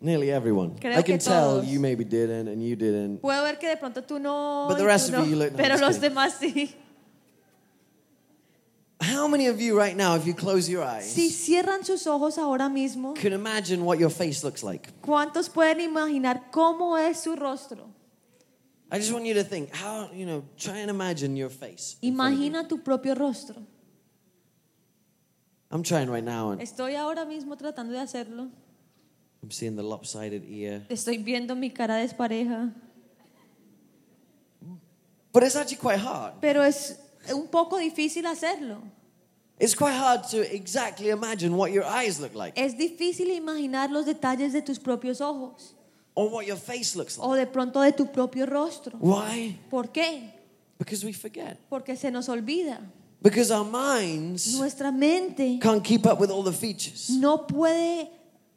[0.02, 0.72] Nearly everyone.
[0.80, 3.22] Creo I can tell you maybe didn't and you didn't.
[3.22, 5.52] Puedo ver que de pronto tú no, But the rest tú of no, you, look-
[5.52, 6.10] no, pero los kidding.
[6.10, 6.74] demás sí.
[9.00, 12.38] How many of you right now, if you close your eyes, Si cierran sus ojos
[12.38, 14.90] ahora mismo, can imagine what your face looks like?
[15.02, 17.90] ¿cuántos pueden imaginar cómo es su rostro?
[18.92, 21.96] I just want you to think, how, you know, try and imagine your face.
[22.04, 23.64] Imagina tu propio rostro.
[25.72, 28.50] I'm trying right now and Estoy ahora mismo tratando de hacerlo.
[29.44, 30.86] I'm seeing the lopsided ear.
[30.90, 32.72] Estoy viendo mi cara despareja.
[35.34, 36.34] But it's actually quite hard.
[36.42, 36.98] Pero es
[37.34, 38.82] un poco difícil hacerlo.
[39.60, 44.06] It's quite hard to exactly imagine what your eyes look like Es difícil imaginar los
[44.06, 45.76] detalles de tus propios ojos
[46.16, 47.28] or what your face looks like.
[47.30, 48.98] o de pronto de tu propio rostro.
[49.00, 49.60] Why?
[49.70, 50.34] ¿Por qué?
[50.80, 51.58] Because we forget.
[51.70, 52.80] Porque se nos olvida.
[53.22, 57.10] Because our minds Nuestra mente can't keep up with all the features.
[57.12, 58.10] no puede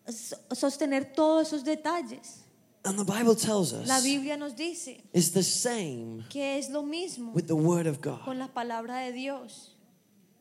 [0.06, 2.40] sostener todos esos detalles.
[2.86, 6.82] And the Bible tells us La Biblia nos dice it's the same que es lo
[6.82, 8.20] mismo with the Word of God.
[8.24, 9.70] con la palabra de Dios.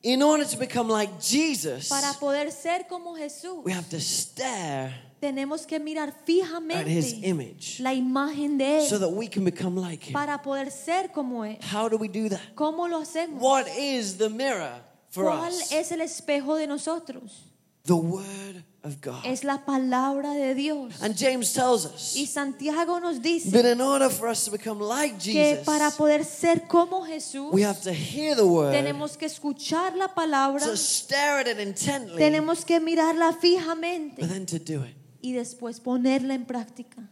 [0.02, 4.93] In order to become like Jesus, Para poder ser como Jesús, we have to stare
[5.21, 9.45] tenemos que mirar fijamente at His image la imagen de él so that we can
[9.45, 10.12] become like Him.
[10.12, 11.58] para poder ser como Él.
[11.71, 12.41] How do we do that?
[12.56, 13.41] ¿Cómo lo hacemos?
[13.41, 15.71] What is the mirror for ¿Cuál us?
[15.71, 17.54] es el espejo de nosotros?
[17.86, 19.23] the Word of God.
[19.25, 21.01] es la palabra de Dios.
[21.01, 24.79] And James tells us Y Santiago nos dice that in order for us to become
[24.79, 29.17] like que Jesus, para poder ser como Jesús, we have to hear the Word, tenemos
[29.17, 34.45] que escuchar la palabra, to stare at it intently, tenemos que mirarla but fijamente then
[34.45, 34.95] to do it.
[35.21, 37.09] y después ponerla en práctica.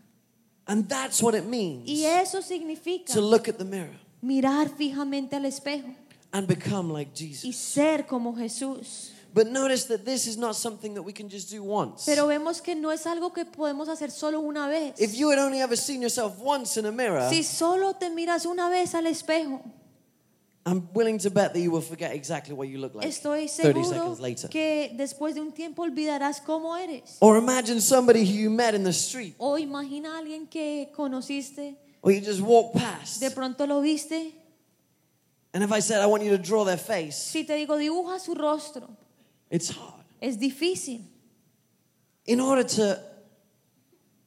[0.68, 5.36] And that's what it means Y eso significa to look at the mirror mirar fijamente
[5.36, 5.96] al espejo
[6.34, 7.56] and become like y Jesus.
[7.56, 9.12] ser como Jesús.
[9.34, 12.04] But notice that this is not something that we can just do once.
[12.06, 15.00] Pero vemos que no es algo que podemos hacer solo una vez.
[15.00, 18.46] If you had only ever seen yourself once in a mirror, Si solo te miras
[18.46, 19.62] una vez al espejo,
[20.66, 23.50] I'm willing to bet that you will forget exactly what you look like estoy 30
[23.50, 24.48] seguro seconds later.
[24.50, 27.18] que después de un tiempo olvidarás cómo eres.
[27.20, 31.76] Or imagine somebody who you met in the street, O imagina a alguien que conociste,
[32.04, 33.20] or you just walk past.
[33.22, 34.34] de pronto lo viste.
[35.54, 38.20] And if I said, I want you to draw their face, Si te digo, dibuja
[38.20, 38.88] su rostro,
[39.52, 40.04] it's hard.
[40.20, 41.02] es difícil.
[42.26, 42.98] In order to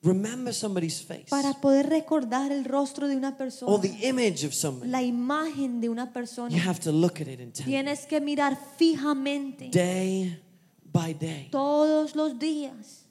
[0.03, 3.73] remember somebody's face Para poder recordar el rostro de una persona.
[3.73, 6.51] or the image of somebody, la imagen de una persona.
[6.55, 10.39] you have to look at it intently, tienes que mirar fijamente day
[10.93, 11.49] by day.
[11.51, 13.04] todos los días.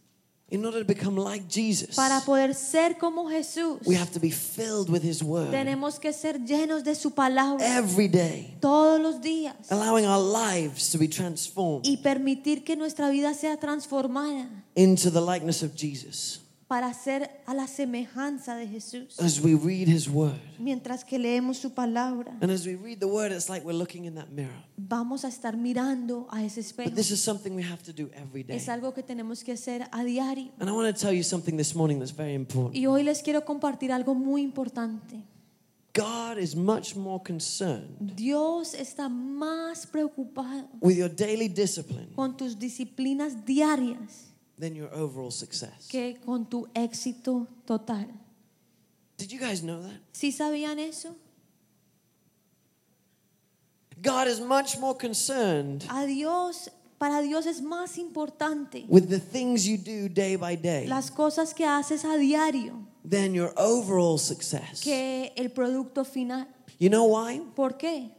[0.53, 4.29] In order to become like Jesus, Para poder ser como Jesús, we have to be
[4.29, 9.19] filled with His Word tenemos que ser llenos de su palabra every day, todos los
[9.19, 15.09] días allowing our lives to be transformed y permitir que nuestra vida sea transformada into
[15.09, 19.19] the likeness of Jesus para ser a la semejanza de Jesús.
[19.19, 20.39] as we read His Word.
[20.59, 24.05] Mientras que leemos su palabra, And as we read the Word, it's like we're looking
[24.05, 24.63] in that mirror.
[24.77, 26.89] vamos a estar mirando a ese espejo.
[26.89, 28.55] But this is something we have to do every day.
[28.55, 30.51] Es algo que tenemos que hacer a diario.
[30.59, 32.75] And I want to tell you something this morning that's very important.
[32.75, 35.23] Y hoy les quiero compartir algo muy importante.
[35.95, 42.57] God is much more concerned Dios está más preocupado with your daily discipline con tus
[42.57, 45.87] disciplinas diarias than your overall success.
[45.89, 48.07] que con tu éxito total.
[49.17, 49.99] Did you guys know that?
[50.13, 51.15] ¿Sí sabían eso?
[54.01, 59.65] God is much more concerned A Dios, para Dios es más importante with the things
[59.65, 64.81] you do day by day las cosas que haces a diario than your overall success.
[64.81, 66.47] que el producto final.
[66.79, 67.41] You know why?
[67.55, 68.11] ¿Por qué?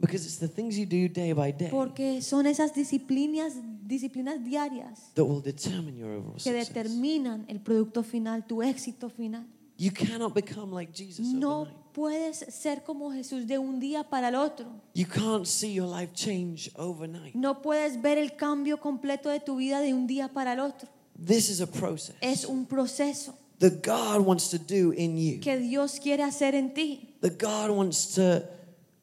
[0.00, 3.54] Because it's the things you do day by day Porque son esas disciplinas,
[3.86, 6.68] disciplinas diarias that will determine your overall que success.
[6.68, 9.44] determinan el producto final, tu éxito final.
[9.76, 11.92] You cannot become like Jesus No overnight.
[11.92, 14.66] puedes ser como Jesús de un día para el otro.
[14.94, 17.34] You can't see your life change overnight.
[17.34, 20.88] No puedes ver el cambio completo de tu vida de un día para el otro.
[21.24, 25.40] This is a process Es un proceso that God wants to do in you.
[25.40, 28.44] que Dios quiere hacer en ti, That God wants to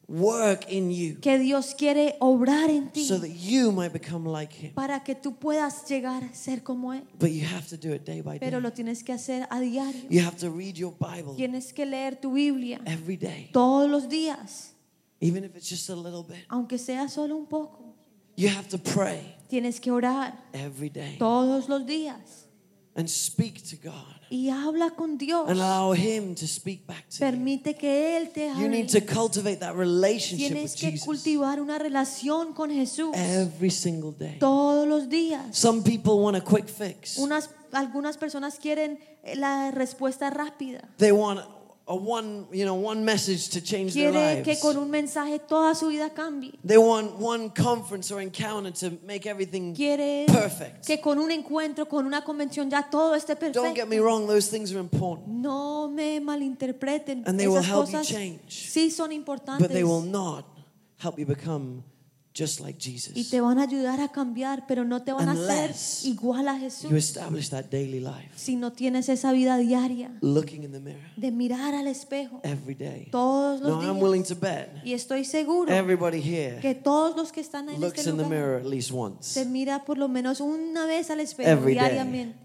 [0.08, 4.52] work in you que Dios quiere obrar en ti so that you might become like
[4.52, 4.72] Him.
[4.74, 7.02] para que tú puedas llegar a ser como Él.
[7.18, 8.60] But you have to do it day by Pero day.
[8.60, 10.02] lo tienes que hacer a diario.
[10.08, 14.08] You have to read your Bible Tienes que leer tu Biblia every day, todos los
[14.08, 14.72] días,
[15.20, 16.44] even if it's just a little bit.
[16.48, 17.94] aunque sea solo un poco.
[18.36, 22.45] You have to pray Tienes que orar every day todos los días
[22.96, 25.48] and speak to God y habla con Dios.
[25.48, 27.74] and allow Him to speak back to you.
[27.78, 32.54] Que Él te You need to cultivate that relationship with que Jesus cultivar una relación
[32.54, 34.38] con Jesús every single day.
[34.38, 35.56] todos los días.
[35.56, 37.18] Some people want a quick fix.
[37.18, 38.98] Unas, algunas personas quieren
[39.34, 40.88] la respuesta rápida.
[40.98, 41.40] They want
[41.88, 44.60] a one, you know, one message to change their Quiere que lives.
[44.62, 46.52] con un mensaje toda su vida cambie.
[46.64, 50.84] They want one conference or encounter to make everything Quiere perfect.
[50.86, 54.48] que con un encuentro, con una convención ya todo esté Don't get me wrong, those
[54.50, 57.22] things are important, No me malinterpreten.
[57.26, 58.68] And they will Esas help you cosas change.
[58.72, 59.10] sí son
[59.58, 60.44] but they will not
[60.98, 61.84] help you become
[62.38, 63.30] just like y Jesus.
[63.30, 66.60] te van a ayudar a cambiar, pero no te van a hacer igual a You
[66.60, 71.00] Jesús establish that daily life, si no tienes esa vida diaria looking in the mirror
[71.16, 73.08] de mirar al espejo every day.
[73.10, 74.02] todos los No, I'm días.
[74.02, 77.98] willing to bet Y estoy seguro everybody here que todos los que están en looks
[77.98, 79.22] este in the lugar mirror at least once.
[79.32, 81.84] se mira por lo menos una vez al espejo Every day.
[81.88, 82.36] diariamente.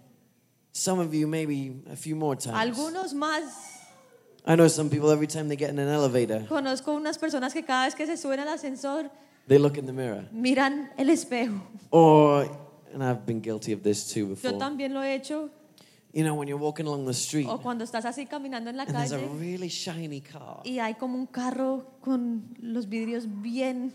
[0.74, 2.56] Some of you maybe a few more times.
[2.56, 3.44] Algunos más.
[4.48, 7.64] I know some people every time they get in an elevator, Conozco unas personas que
[7.66, 9.12] cada vez que se suben al ascensor
[9.52, 10.26] they look in the mirror.
[10.32, 11.62] miran el espejo.
[11.90, 12.48] Or,
[12.94, 14.58] and I've been guilty of this too Yo before.
[14.58, 15.50] también lo he hecho.
[16.14, 18.84] You know, when you're walking along the street O cuando estás así caminando en la
[18.84, 23.26] and there's a calle really shiny car, y hay como un carro con los vidrios
[23.42, 23.94] bien.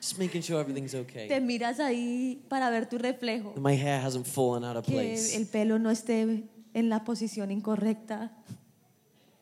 [0.00, 1.40] just making sure everything's Te okay.
[1.40, 3.54] miras ahí para ver tu reflejo.
[3.56, 5.34] My hair hasn't fallen out of Que place.
[5.36, 8.30] el pelo no esté en la posición incorrecta.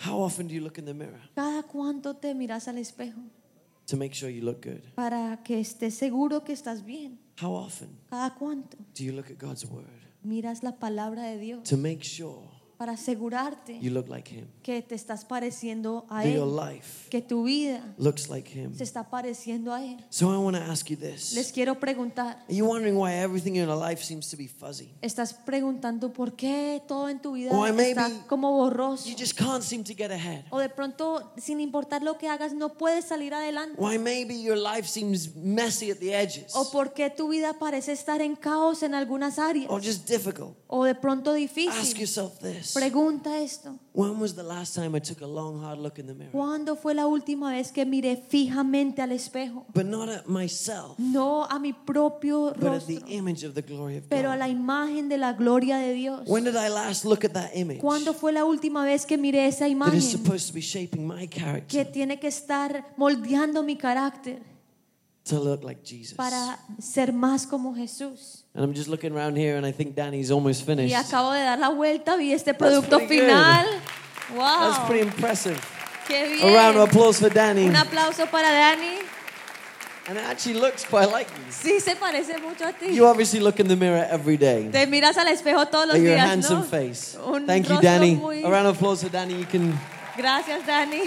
[0.04, 3.20] How often do you look in the mirror ¿Cada cuánto te miras al espejo?
[3.86, 4.82] To make sure you look good?
[4.94, 7.18] Para que estés seguro que estás bien.
[7.40, 8.76] How often ¿Cada cuánto?
[8.94, 9.86] do you look at God's word
[10.22, 12.42] Miras la palabra de Dios to make sure
[12.76, 14.46] para asegurarte you look like Him?
[14.62, 18.74] que te estás pareciendo a That your Él, life que tu vida looks like Him.
[18.76, 19.96] se está pareciendo a Él.
[20.10, 21.32] So I want to ask you this.
[21.34, 24.90] Les quiero preguntar, Are you wondering why everything in your life seems to be fuzzy?
[25.02, 29.08] ¿estás preguntando por qué todo en tu vida Or maybe está como borroso?
[29.08, 30.44] You just can't seem to get ahead.
[30.50, 33.76] O de pronto, sin importar lo que hagas, no puedes salir adelante.
[33.78, 37.92] Why maybe your life seems messy at the edges O por qué tu vida parece
[37.92, 39.70] estar en caos en algunas áreas.
[39.70, 40.56] or just difficult.
[40.66, 41.98] O de pronto Ask difícil.
[41.98, 42.65] yourself this.
[42.74, 43.78] Pregunta esto.
[43.92, 46.32] When was the last time I took a long hard look in the mirror?
[46.32, 49.66] ¿Cuándo fue la última vez que miré fijamente al espejo?
[49.74, 53.62] But not at myself, No a mi propio but at the rostro, image of the
[53.62, 54.38] glory of pero a God.
[54.40, 56.28] la imagen de la gloria de Dios.
[56.28, 59.46] When did I last look at that image ¿Cuándo fue la última vez que miré
[59.46, 61.28] esa that is imagen supposed to be shaping my
[61.68, 64.55] que tiene que estar moldeando mi carácter
[65.26, 66.14] to look like Jesus?
[66.16, 68.44] para ser más como Jesús?
[68.54, 70.90] And I'm just looking around here and I think Danny's almost finished.
[70.90, 73.28] Y acabo de dar la vuelta, vi este producto pretty good.
[73.28, 73.66] final.
[74.34, 75.60] That's pretty impressive.
[76.08, 76.42] ¡Qué bien.
[76.48, 77.66] A round of applause for Danny.
[77.66, 78.98] Un aplauso para Dani.
[80.08, 81.42] And it actually looks quite like you.
[81.50, 82.94] Sí, se parece mucho a ti.
[82.94, 84.68] You obviously look in the mirror every day.
[84.70, 86.64] Te miras al espejo todos los At your handsome ¿no?
[86.64, 87.18] face.
[87.18, 88.14] Un Thank you, Danny.
[88.14, 89.34] muy- A round of applause for Danny.
[89.34, 89.76] You can.
[90.16, 91.02] Gracias, Dani.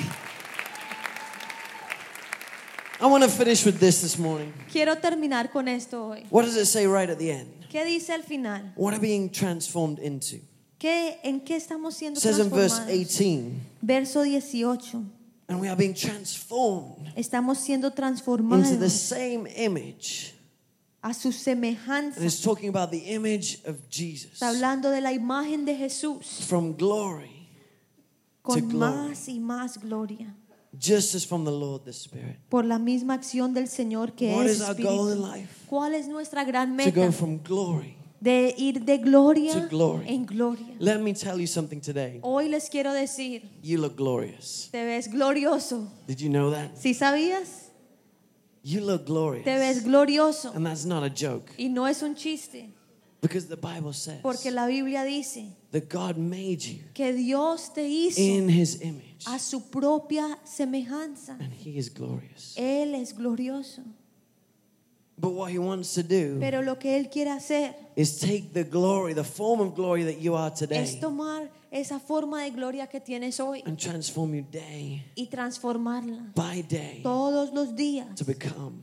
[3.01, 4.53] I want to finish with this this morning.
[4.71, 6.25] Quiero terminar con esto hoy.
[6.29, 7.47] What does it say right at the end?
[7.69, 8.73] ¿Qué dice al final?
[8.75, 10.37] What are being transformed into?
[10.79, 12.87] ¿Qué, ¿En qué estamos siendo It says in verse transformados?
[12.87, 15.11] 18, Verso 18.
[15.49, 20.33] and we are being transformed Estamos siendo into the transformados same image.
[21.01, 22.17] a su semejanza.
[22.17, 26.45] And it's talking about the image of Jesus Está hablando de la imagen de Jesús
[26.47, 27.47] from glory,
[28.41, 29.09] con glory.
[29.09, 30.35] más y más gloria.
[30.77, 32.37] Just as from the Lord the Spirit.
[32.49, 35.65] Por la misma acción del Señor que What es is our goal in life?
[35.69, 37.11] ¿Cuál es nuestra gran To go meta?
[37.11, 37.95] from glory.
[38.21, 40.05] De ir de gloria To glory.
[40.09, 40.75] en gloria.
[40.77, 42.19] Let me tell you something today.
[42.21, 44.67] Hoy les quiero decir, You look glorious.
[44.71, 45.89] te ves glorioso.
[46.05, 46.71] Did you know that?
[46.75, 47.71] ¿Sí sabías?
[48.61, 49.45] You look glorious.
[49.45, 50.51] Te ves glorioso.
[50.53, 51.49] And that's not a joke.
[51.57, 52.73] Y no es un chiste,
[53.21, 57.87] Because the Bible says porque la Biblia dice that God made you que Dios te
[57.87, 59.25] hizo in his image.
[59.27, 61.37] a su propia semejanza.
[61.39, 62.55] And he is glorious.
[62.57, 63.83] Él es glorioso.
[65.17, 68.63] But what he wants to do Pero lo que Él quiere hacer is take the
[68.63, 72.87] glory, the form of glory that you are es today, tomar esa forma de gloria
[72.87, 78.25] que tienes hoy and transform you day y transformarla by day todos los días to
[78.25, 78.81] become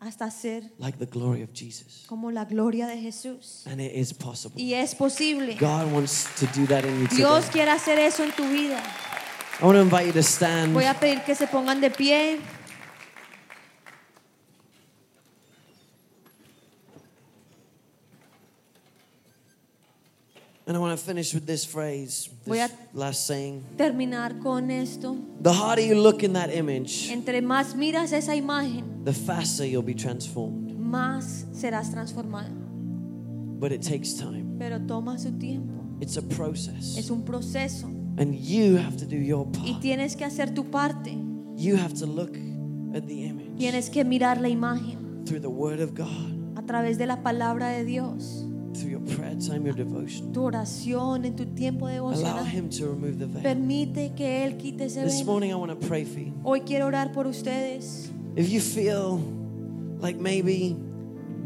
[0.00, 2.04] hasta ser like the glory of Jesus.
[2.06, 3.66] como la gloria de Jesús.
[3.66, 4.60] And it is possible.
[4.62, 5.56] Y es posible.
[5.58, 7.52] God wants to do that in you Dios today.
[7.52, 8.82] quiere hacer eso en tu vida.
[9.60, 10.74] I want to invite you to stand.
[10.74, 12.40] Voy a pedir que se pongan de pie.
[20.66, 23.62] And I want to finish with this phrase, Voy this a- last saying.
[23.78, 25.16] Terminar con esto.
[25.40, 29.82] The harder you look in that image, Entre más miras esa imagen, the faster you'll
[29.84, 30.72] be transformed.
[30.76, 32.50] más serás transformado.
[33.60, 34.56] But it takes time.
[34.58, 35.72] Pero toma su tiempo.
[36.00, 36.98] It's a process.
[36.98, 37.86] Es un proceso.
[38.18, 39.66] And you have to do your part.
[39.68, 41.16] Y tienes que hacer tu parte.
[41.56, 42.36] You have to look
[42.94, 46.98] at the image Tienes que mirar la imagen through the Word of God, a través
[46.98, 48.44] de la palabra de Dios.
[48.76, 50.32] Through your prayer time, your devotion.
[50.32, 52.44] Tu oración, en tu tiempo Allow.
[52.44, 53.42] Him to remove the veil.
[53.42, 56.32] Permite que Él quite ese This morning, I want to pray for you.
[56.44, 58.10] Hoy quiero orar por ustedes.
[58.36, 59.20] If you feel
[60.00, 60.76] like maybe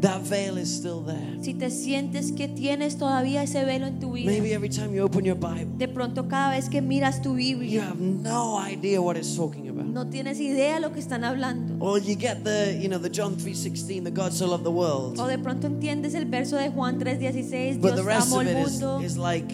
[0.01, 4.13] that veil is still there, Si te sientes que tienes todavía ese velo en tu
[4.13, 7.35] vida, maybe every time you open your Bible, de pronto cada vez que miras tu
[7.35, 9.85] Biblia, you have no idea what it's talking about.
[9.85, 11.75] no tienes idea lo que están hablando.
[11.79, 15.19] Or you get the, you know, the John 3:16, the God so loved the world.
[15.19, 18.47] O de pronto entiendes el verso de Juan 3:16, But the Dios rest amó of
[18.47, 18.99] el it is, mundo.
[19.01, 19.53] is like,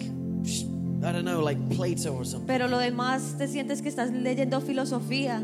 [1.00, 2.46] I don't know, like Plato or something.
[2.46, 5.42] Pero lo demás te sientes que estás leyendo filosofía.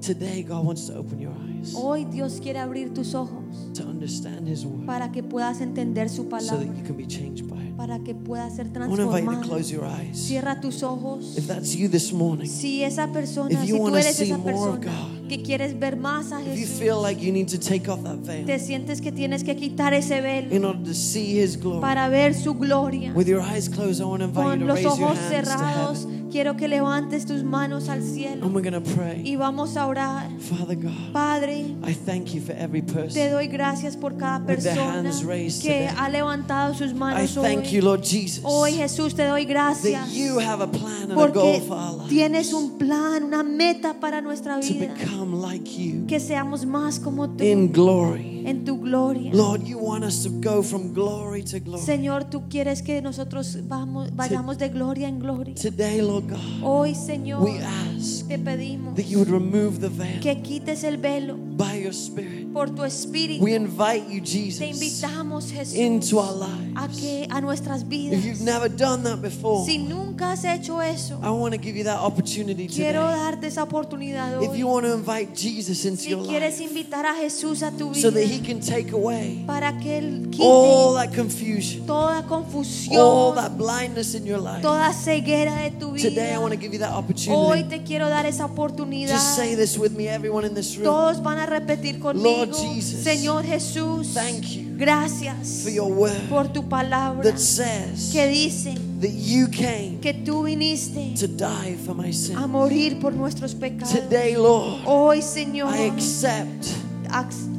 [0.00, 4.48] Today, God wants to open your eyes Hoy Dios quiere abrir tus ojos to understand
[4.48, 7.56] His word para que puedas entender su so palabra, that you can be changed by
[7.62, 7.76] it.
[7.76, 9.48] para que puedas ser I want to invite you to transformado.
[9.48, 10.16] close your eyes.
[10.18, 11.36] Cierra tus ojos.
[11.36, 14.24] If that's you this morning, Si esa persona, If si you tú wanna eres see
[14.30, 14.86] esa more of persona
[15.20, 17.88] God, que quieres ver más a if you Jesús, feel like you need to take
[17.90, 21.38] off that veil te sientes que tienes que quitar ese velo in order to see
[21.38, 23.12] His glory, para ver su gloria.
[23.14, 25.18] with your eyes closed, I want to invite you Con to los raise your ojos
[25.18, 26.19] hands to cerrados, heaven.
[26.30, 29.22] Quiero que levantes tus manos al cielo And we're to pray.
[29.24, 30.28] y vamos a orar.
[30.38, 33.30] Father God, Padre, I thank you for every te person.
[33.32, 35.88] doy gracias por cada persona que today.
[35.96, 37.84] ha levantado sus I manos thank you, hoy.
[37.84, 41.26] Lord Jesus, Hoy Jesús te doy that gracias you have a plan and a goal
[41.32, 44.94] porque for our lives tienes un plan, una meta para nuestra to vida.
[44.94, 49.32] become like you Que seamos más como tú in glory en tu gloria.
[49.34, 51.82] Lord, you want us to go from glory to glory.
[51.82, 55.54] Señor, tú quieres que nosotros vamos, vayamos de gloria en gloria.
[55.54, 60.20] Today, Lord God, Hoy, Señor, we ask te pedimos that you would remove the veil
[60.20, 62.52] que quites el velo by your Spirit.
[62.52, 63.44] por tu espíritu.
[63.44, 66.98] We invite you, Te Jesus, invitamos, Jesús, into our a lives.
[67.00, 68.18] que a nuestras vidas.
[68.18, 71.76] If you've never done that before, Si nunca has hecho eso, I want to give
[71.76, 73.20] you that opportunity quiero today.
[73.20, 74.58] darte esa oportunidad If hoy.
[74.58, 77.94] you want to invite Jesus into Si your quieres life invitar a Jesús a tu
[77.94, 82.18] so that vida he can take away para que Él all quite that confusion, toda
[82.18, 84.62] all confusión, that blindness in your life.
[84.62, 86.40] toda ceguera de tu Today I vida.
[86.40, 87.68] want to give you that Hoy opportunity.
[87.68, 89.14] te quiero dar esa oportunidad.
[89.14, 90.84] Just say this with me, everyone in this room.
[90.84, 96.28] Todos van a repetir conmigo, Lord Jesus, Señor Jesús, Thank you gracias for your word
[96.30, 101.76] por tu palabra that says que dice that you came que tú viniste to die
[101.84, 102.36] for my a sin.
[102.48, 103.92] morir por nuestros pecados.
[103.92, 106.66] Today, Lord, Hoy, Señor, I accept,
[107.10, 107.49] ac-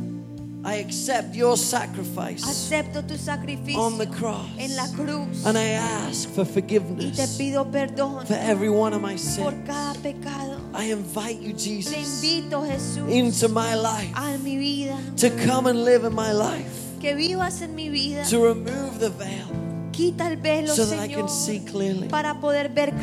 [0.64, 4.46] I accept your sacrifice acepto tu sacrificio on the cross.
[4.60, 8.94] en la cruz And I ask for y te forgiveness pido perdón for every one
[8.94, 9.66] of my por sins.
[9.68, 10.60] cada pecado.
[10.76, 15.66] I invite you, Te Jesus, invito, Jesús, into my life a mi vida, to come
[15.68, 18.24] and live in my life, que vivas en mi vida.
[18.30, 19.48] to remove the veil
[19.92, 22.08] Quita el velo, so that I Señor, can see clearly.
[22.08, 22.98] para poder ver And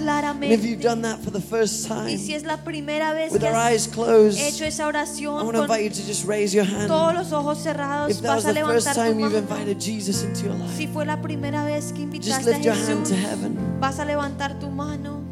[0.45, 0.82] if you've claramente.
[0.82, 3.55] done that for the first time, Y si es la primera vez with que our
[3.57, 6.89] eyes closed, hecho esa I oración want to invite you to just raise your hand.
[6.89, 10.22] todos los ojos cerrados, If that was vas a the first time you've invited Jesus
[10.24, 13.07] into your Si life, fue la primera vez que just invitaste a lift your hand
[13.07, 15.22] to heaven vas a levantar tu mano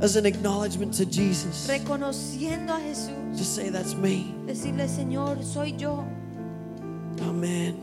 [0.00, 1.66] as an acknowledgement to Jesus.
[1.68, 3.36] reconociendo a Jesús.
[3.36, 4.32] Just say, That's me.
[4.46, 6.04] Decirle, Señor, soy yo.
[7.28, 7.74] Amen.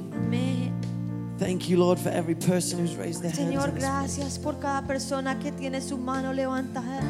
[1.37, 3.39] Thank you, Lord, for every person who's raised their hands.
[3.39, 7.03] Señor, in gracias por cada persona que tiene su mano levantada.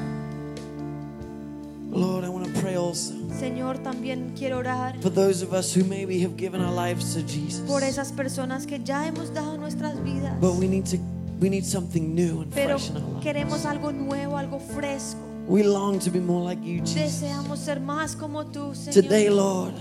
[1.92, 5.86] Lord, I want to pray also Señor, también quiero orar for those of us who
[5.86, 9.98] maybe have given our lives to Jesus, por esas personas que ya hemos dado nuestras
[10.04, 10.98] vidas, but we need to
[11.40, 13.24] we need something new and pero fresh in our lives.
[13.24, 15.20] queremos algo nuevo, algo fresco.
[15.48, 17.22] We long to be more like you, Jesus.
[17.22, 19.74] Deseamos ser más como tú, Today, Lord,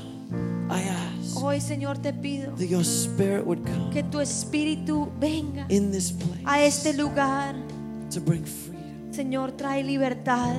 [0.71, 5.67] I ask Hoy, Señor, te pido that your Spirit would come que tu espíritu venga
[5.69, 7.55] in this place a este lugar.
[8.11, 9.13] to bring freedom.
[9.13, 10.57] Señor, trae libertad.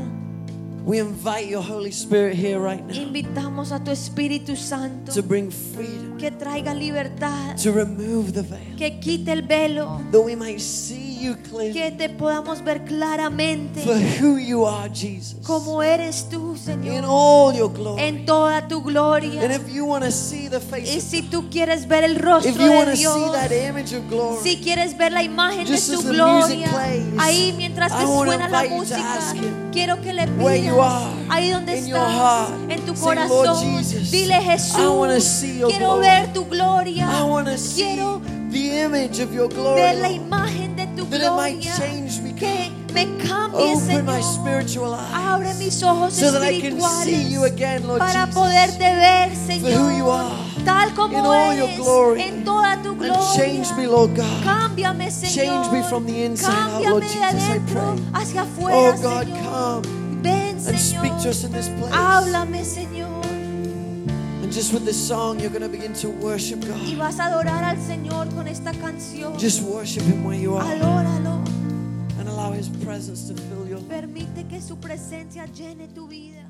[0.85, 5.49] We invite your Holy Spirit here right now Invitamos a tu Espíritu Santo to bring
[5.49, 10.59] freedom, que traiga libertad, to remove the veil, que quite el velo, that we might
[10.59, 13.83] see you clearly que te podamos ver for claramente
[14.21, 18.01] who you are, Jesus, como eres tú, in Señor, all your glory.
[18.03, 19.43] en toda tu And gloria.
[19.51, 22.51] if you want to see the face Y of si tú quieres ver el rostro
[22.51, 25.65] If you de to see Dios, that image of glory, si quieres ver la imagen
[25.65, 30.27] de Just the gloria, plays, ahí mientras wanna suena la música, him quiero que le
[30.27, 32.71] pidas ahí donde in estás, heart.
[32.71, 34.75] en tu Say, corazón, Jesus, dile Jesús,
[35.67, 36.01] quiero glory.
[36.01, 37.07] ver tu gloria,
[37.75, 38.21] quiero
[39.75, 40.74] ver la imagen
[41.05, 45.81] tu that it might change me, que me cambie, Open my spiritual eyes Abre mis
[45.83, 49.69] ojos so that I can see you espirituales again, Lord para Jesus, poderte ver, for
[49.71, 52.21] who you Señor, are, tal como in all your eres, glory.
[52.21, 53.33] en toda tu gloria.
[53.35, 54.43] change me, Lord God.
[54.43, 55.33] Cámbiame, Señor.
[55.35, 58.03] Change me from the inside out, Lord de Jesus, I adentro pray.
[58.13, 59.43] hacia oh afuera, Oh God, Señor.
[59.43, 61.91] come Ven, and speak to us in this place.
[61.93, 63.04] Háblame, Señor.
[64.55, 66.97] Just with this song, you're going to begin to worship Y God.
[66.97, 69.37] vas a adorar al Señor con esta canción.
[69.37, 71.43] Just worship Him where you are Adóralo.
[72.17, 73.89] and allow His presence to fill your life.
[73.89, 76.44] Permite que su presencia llene tu vida.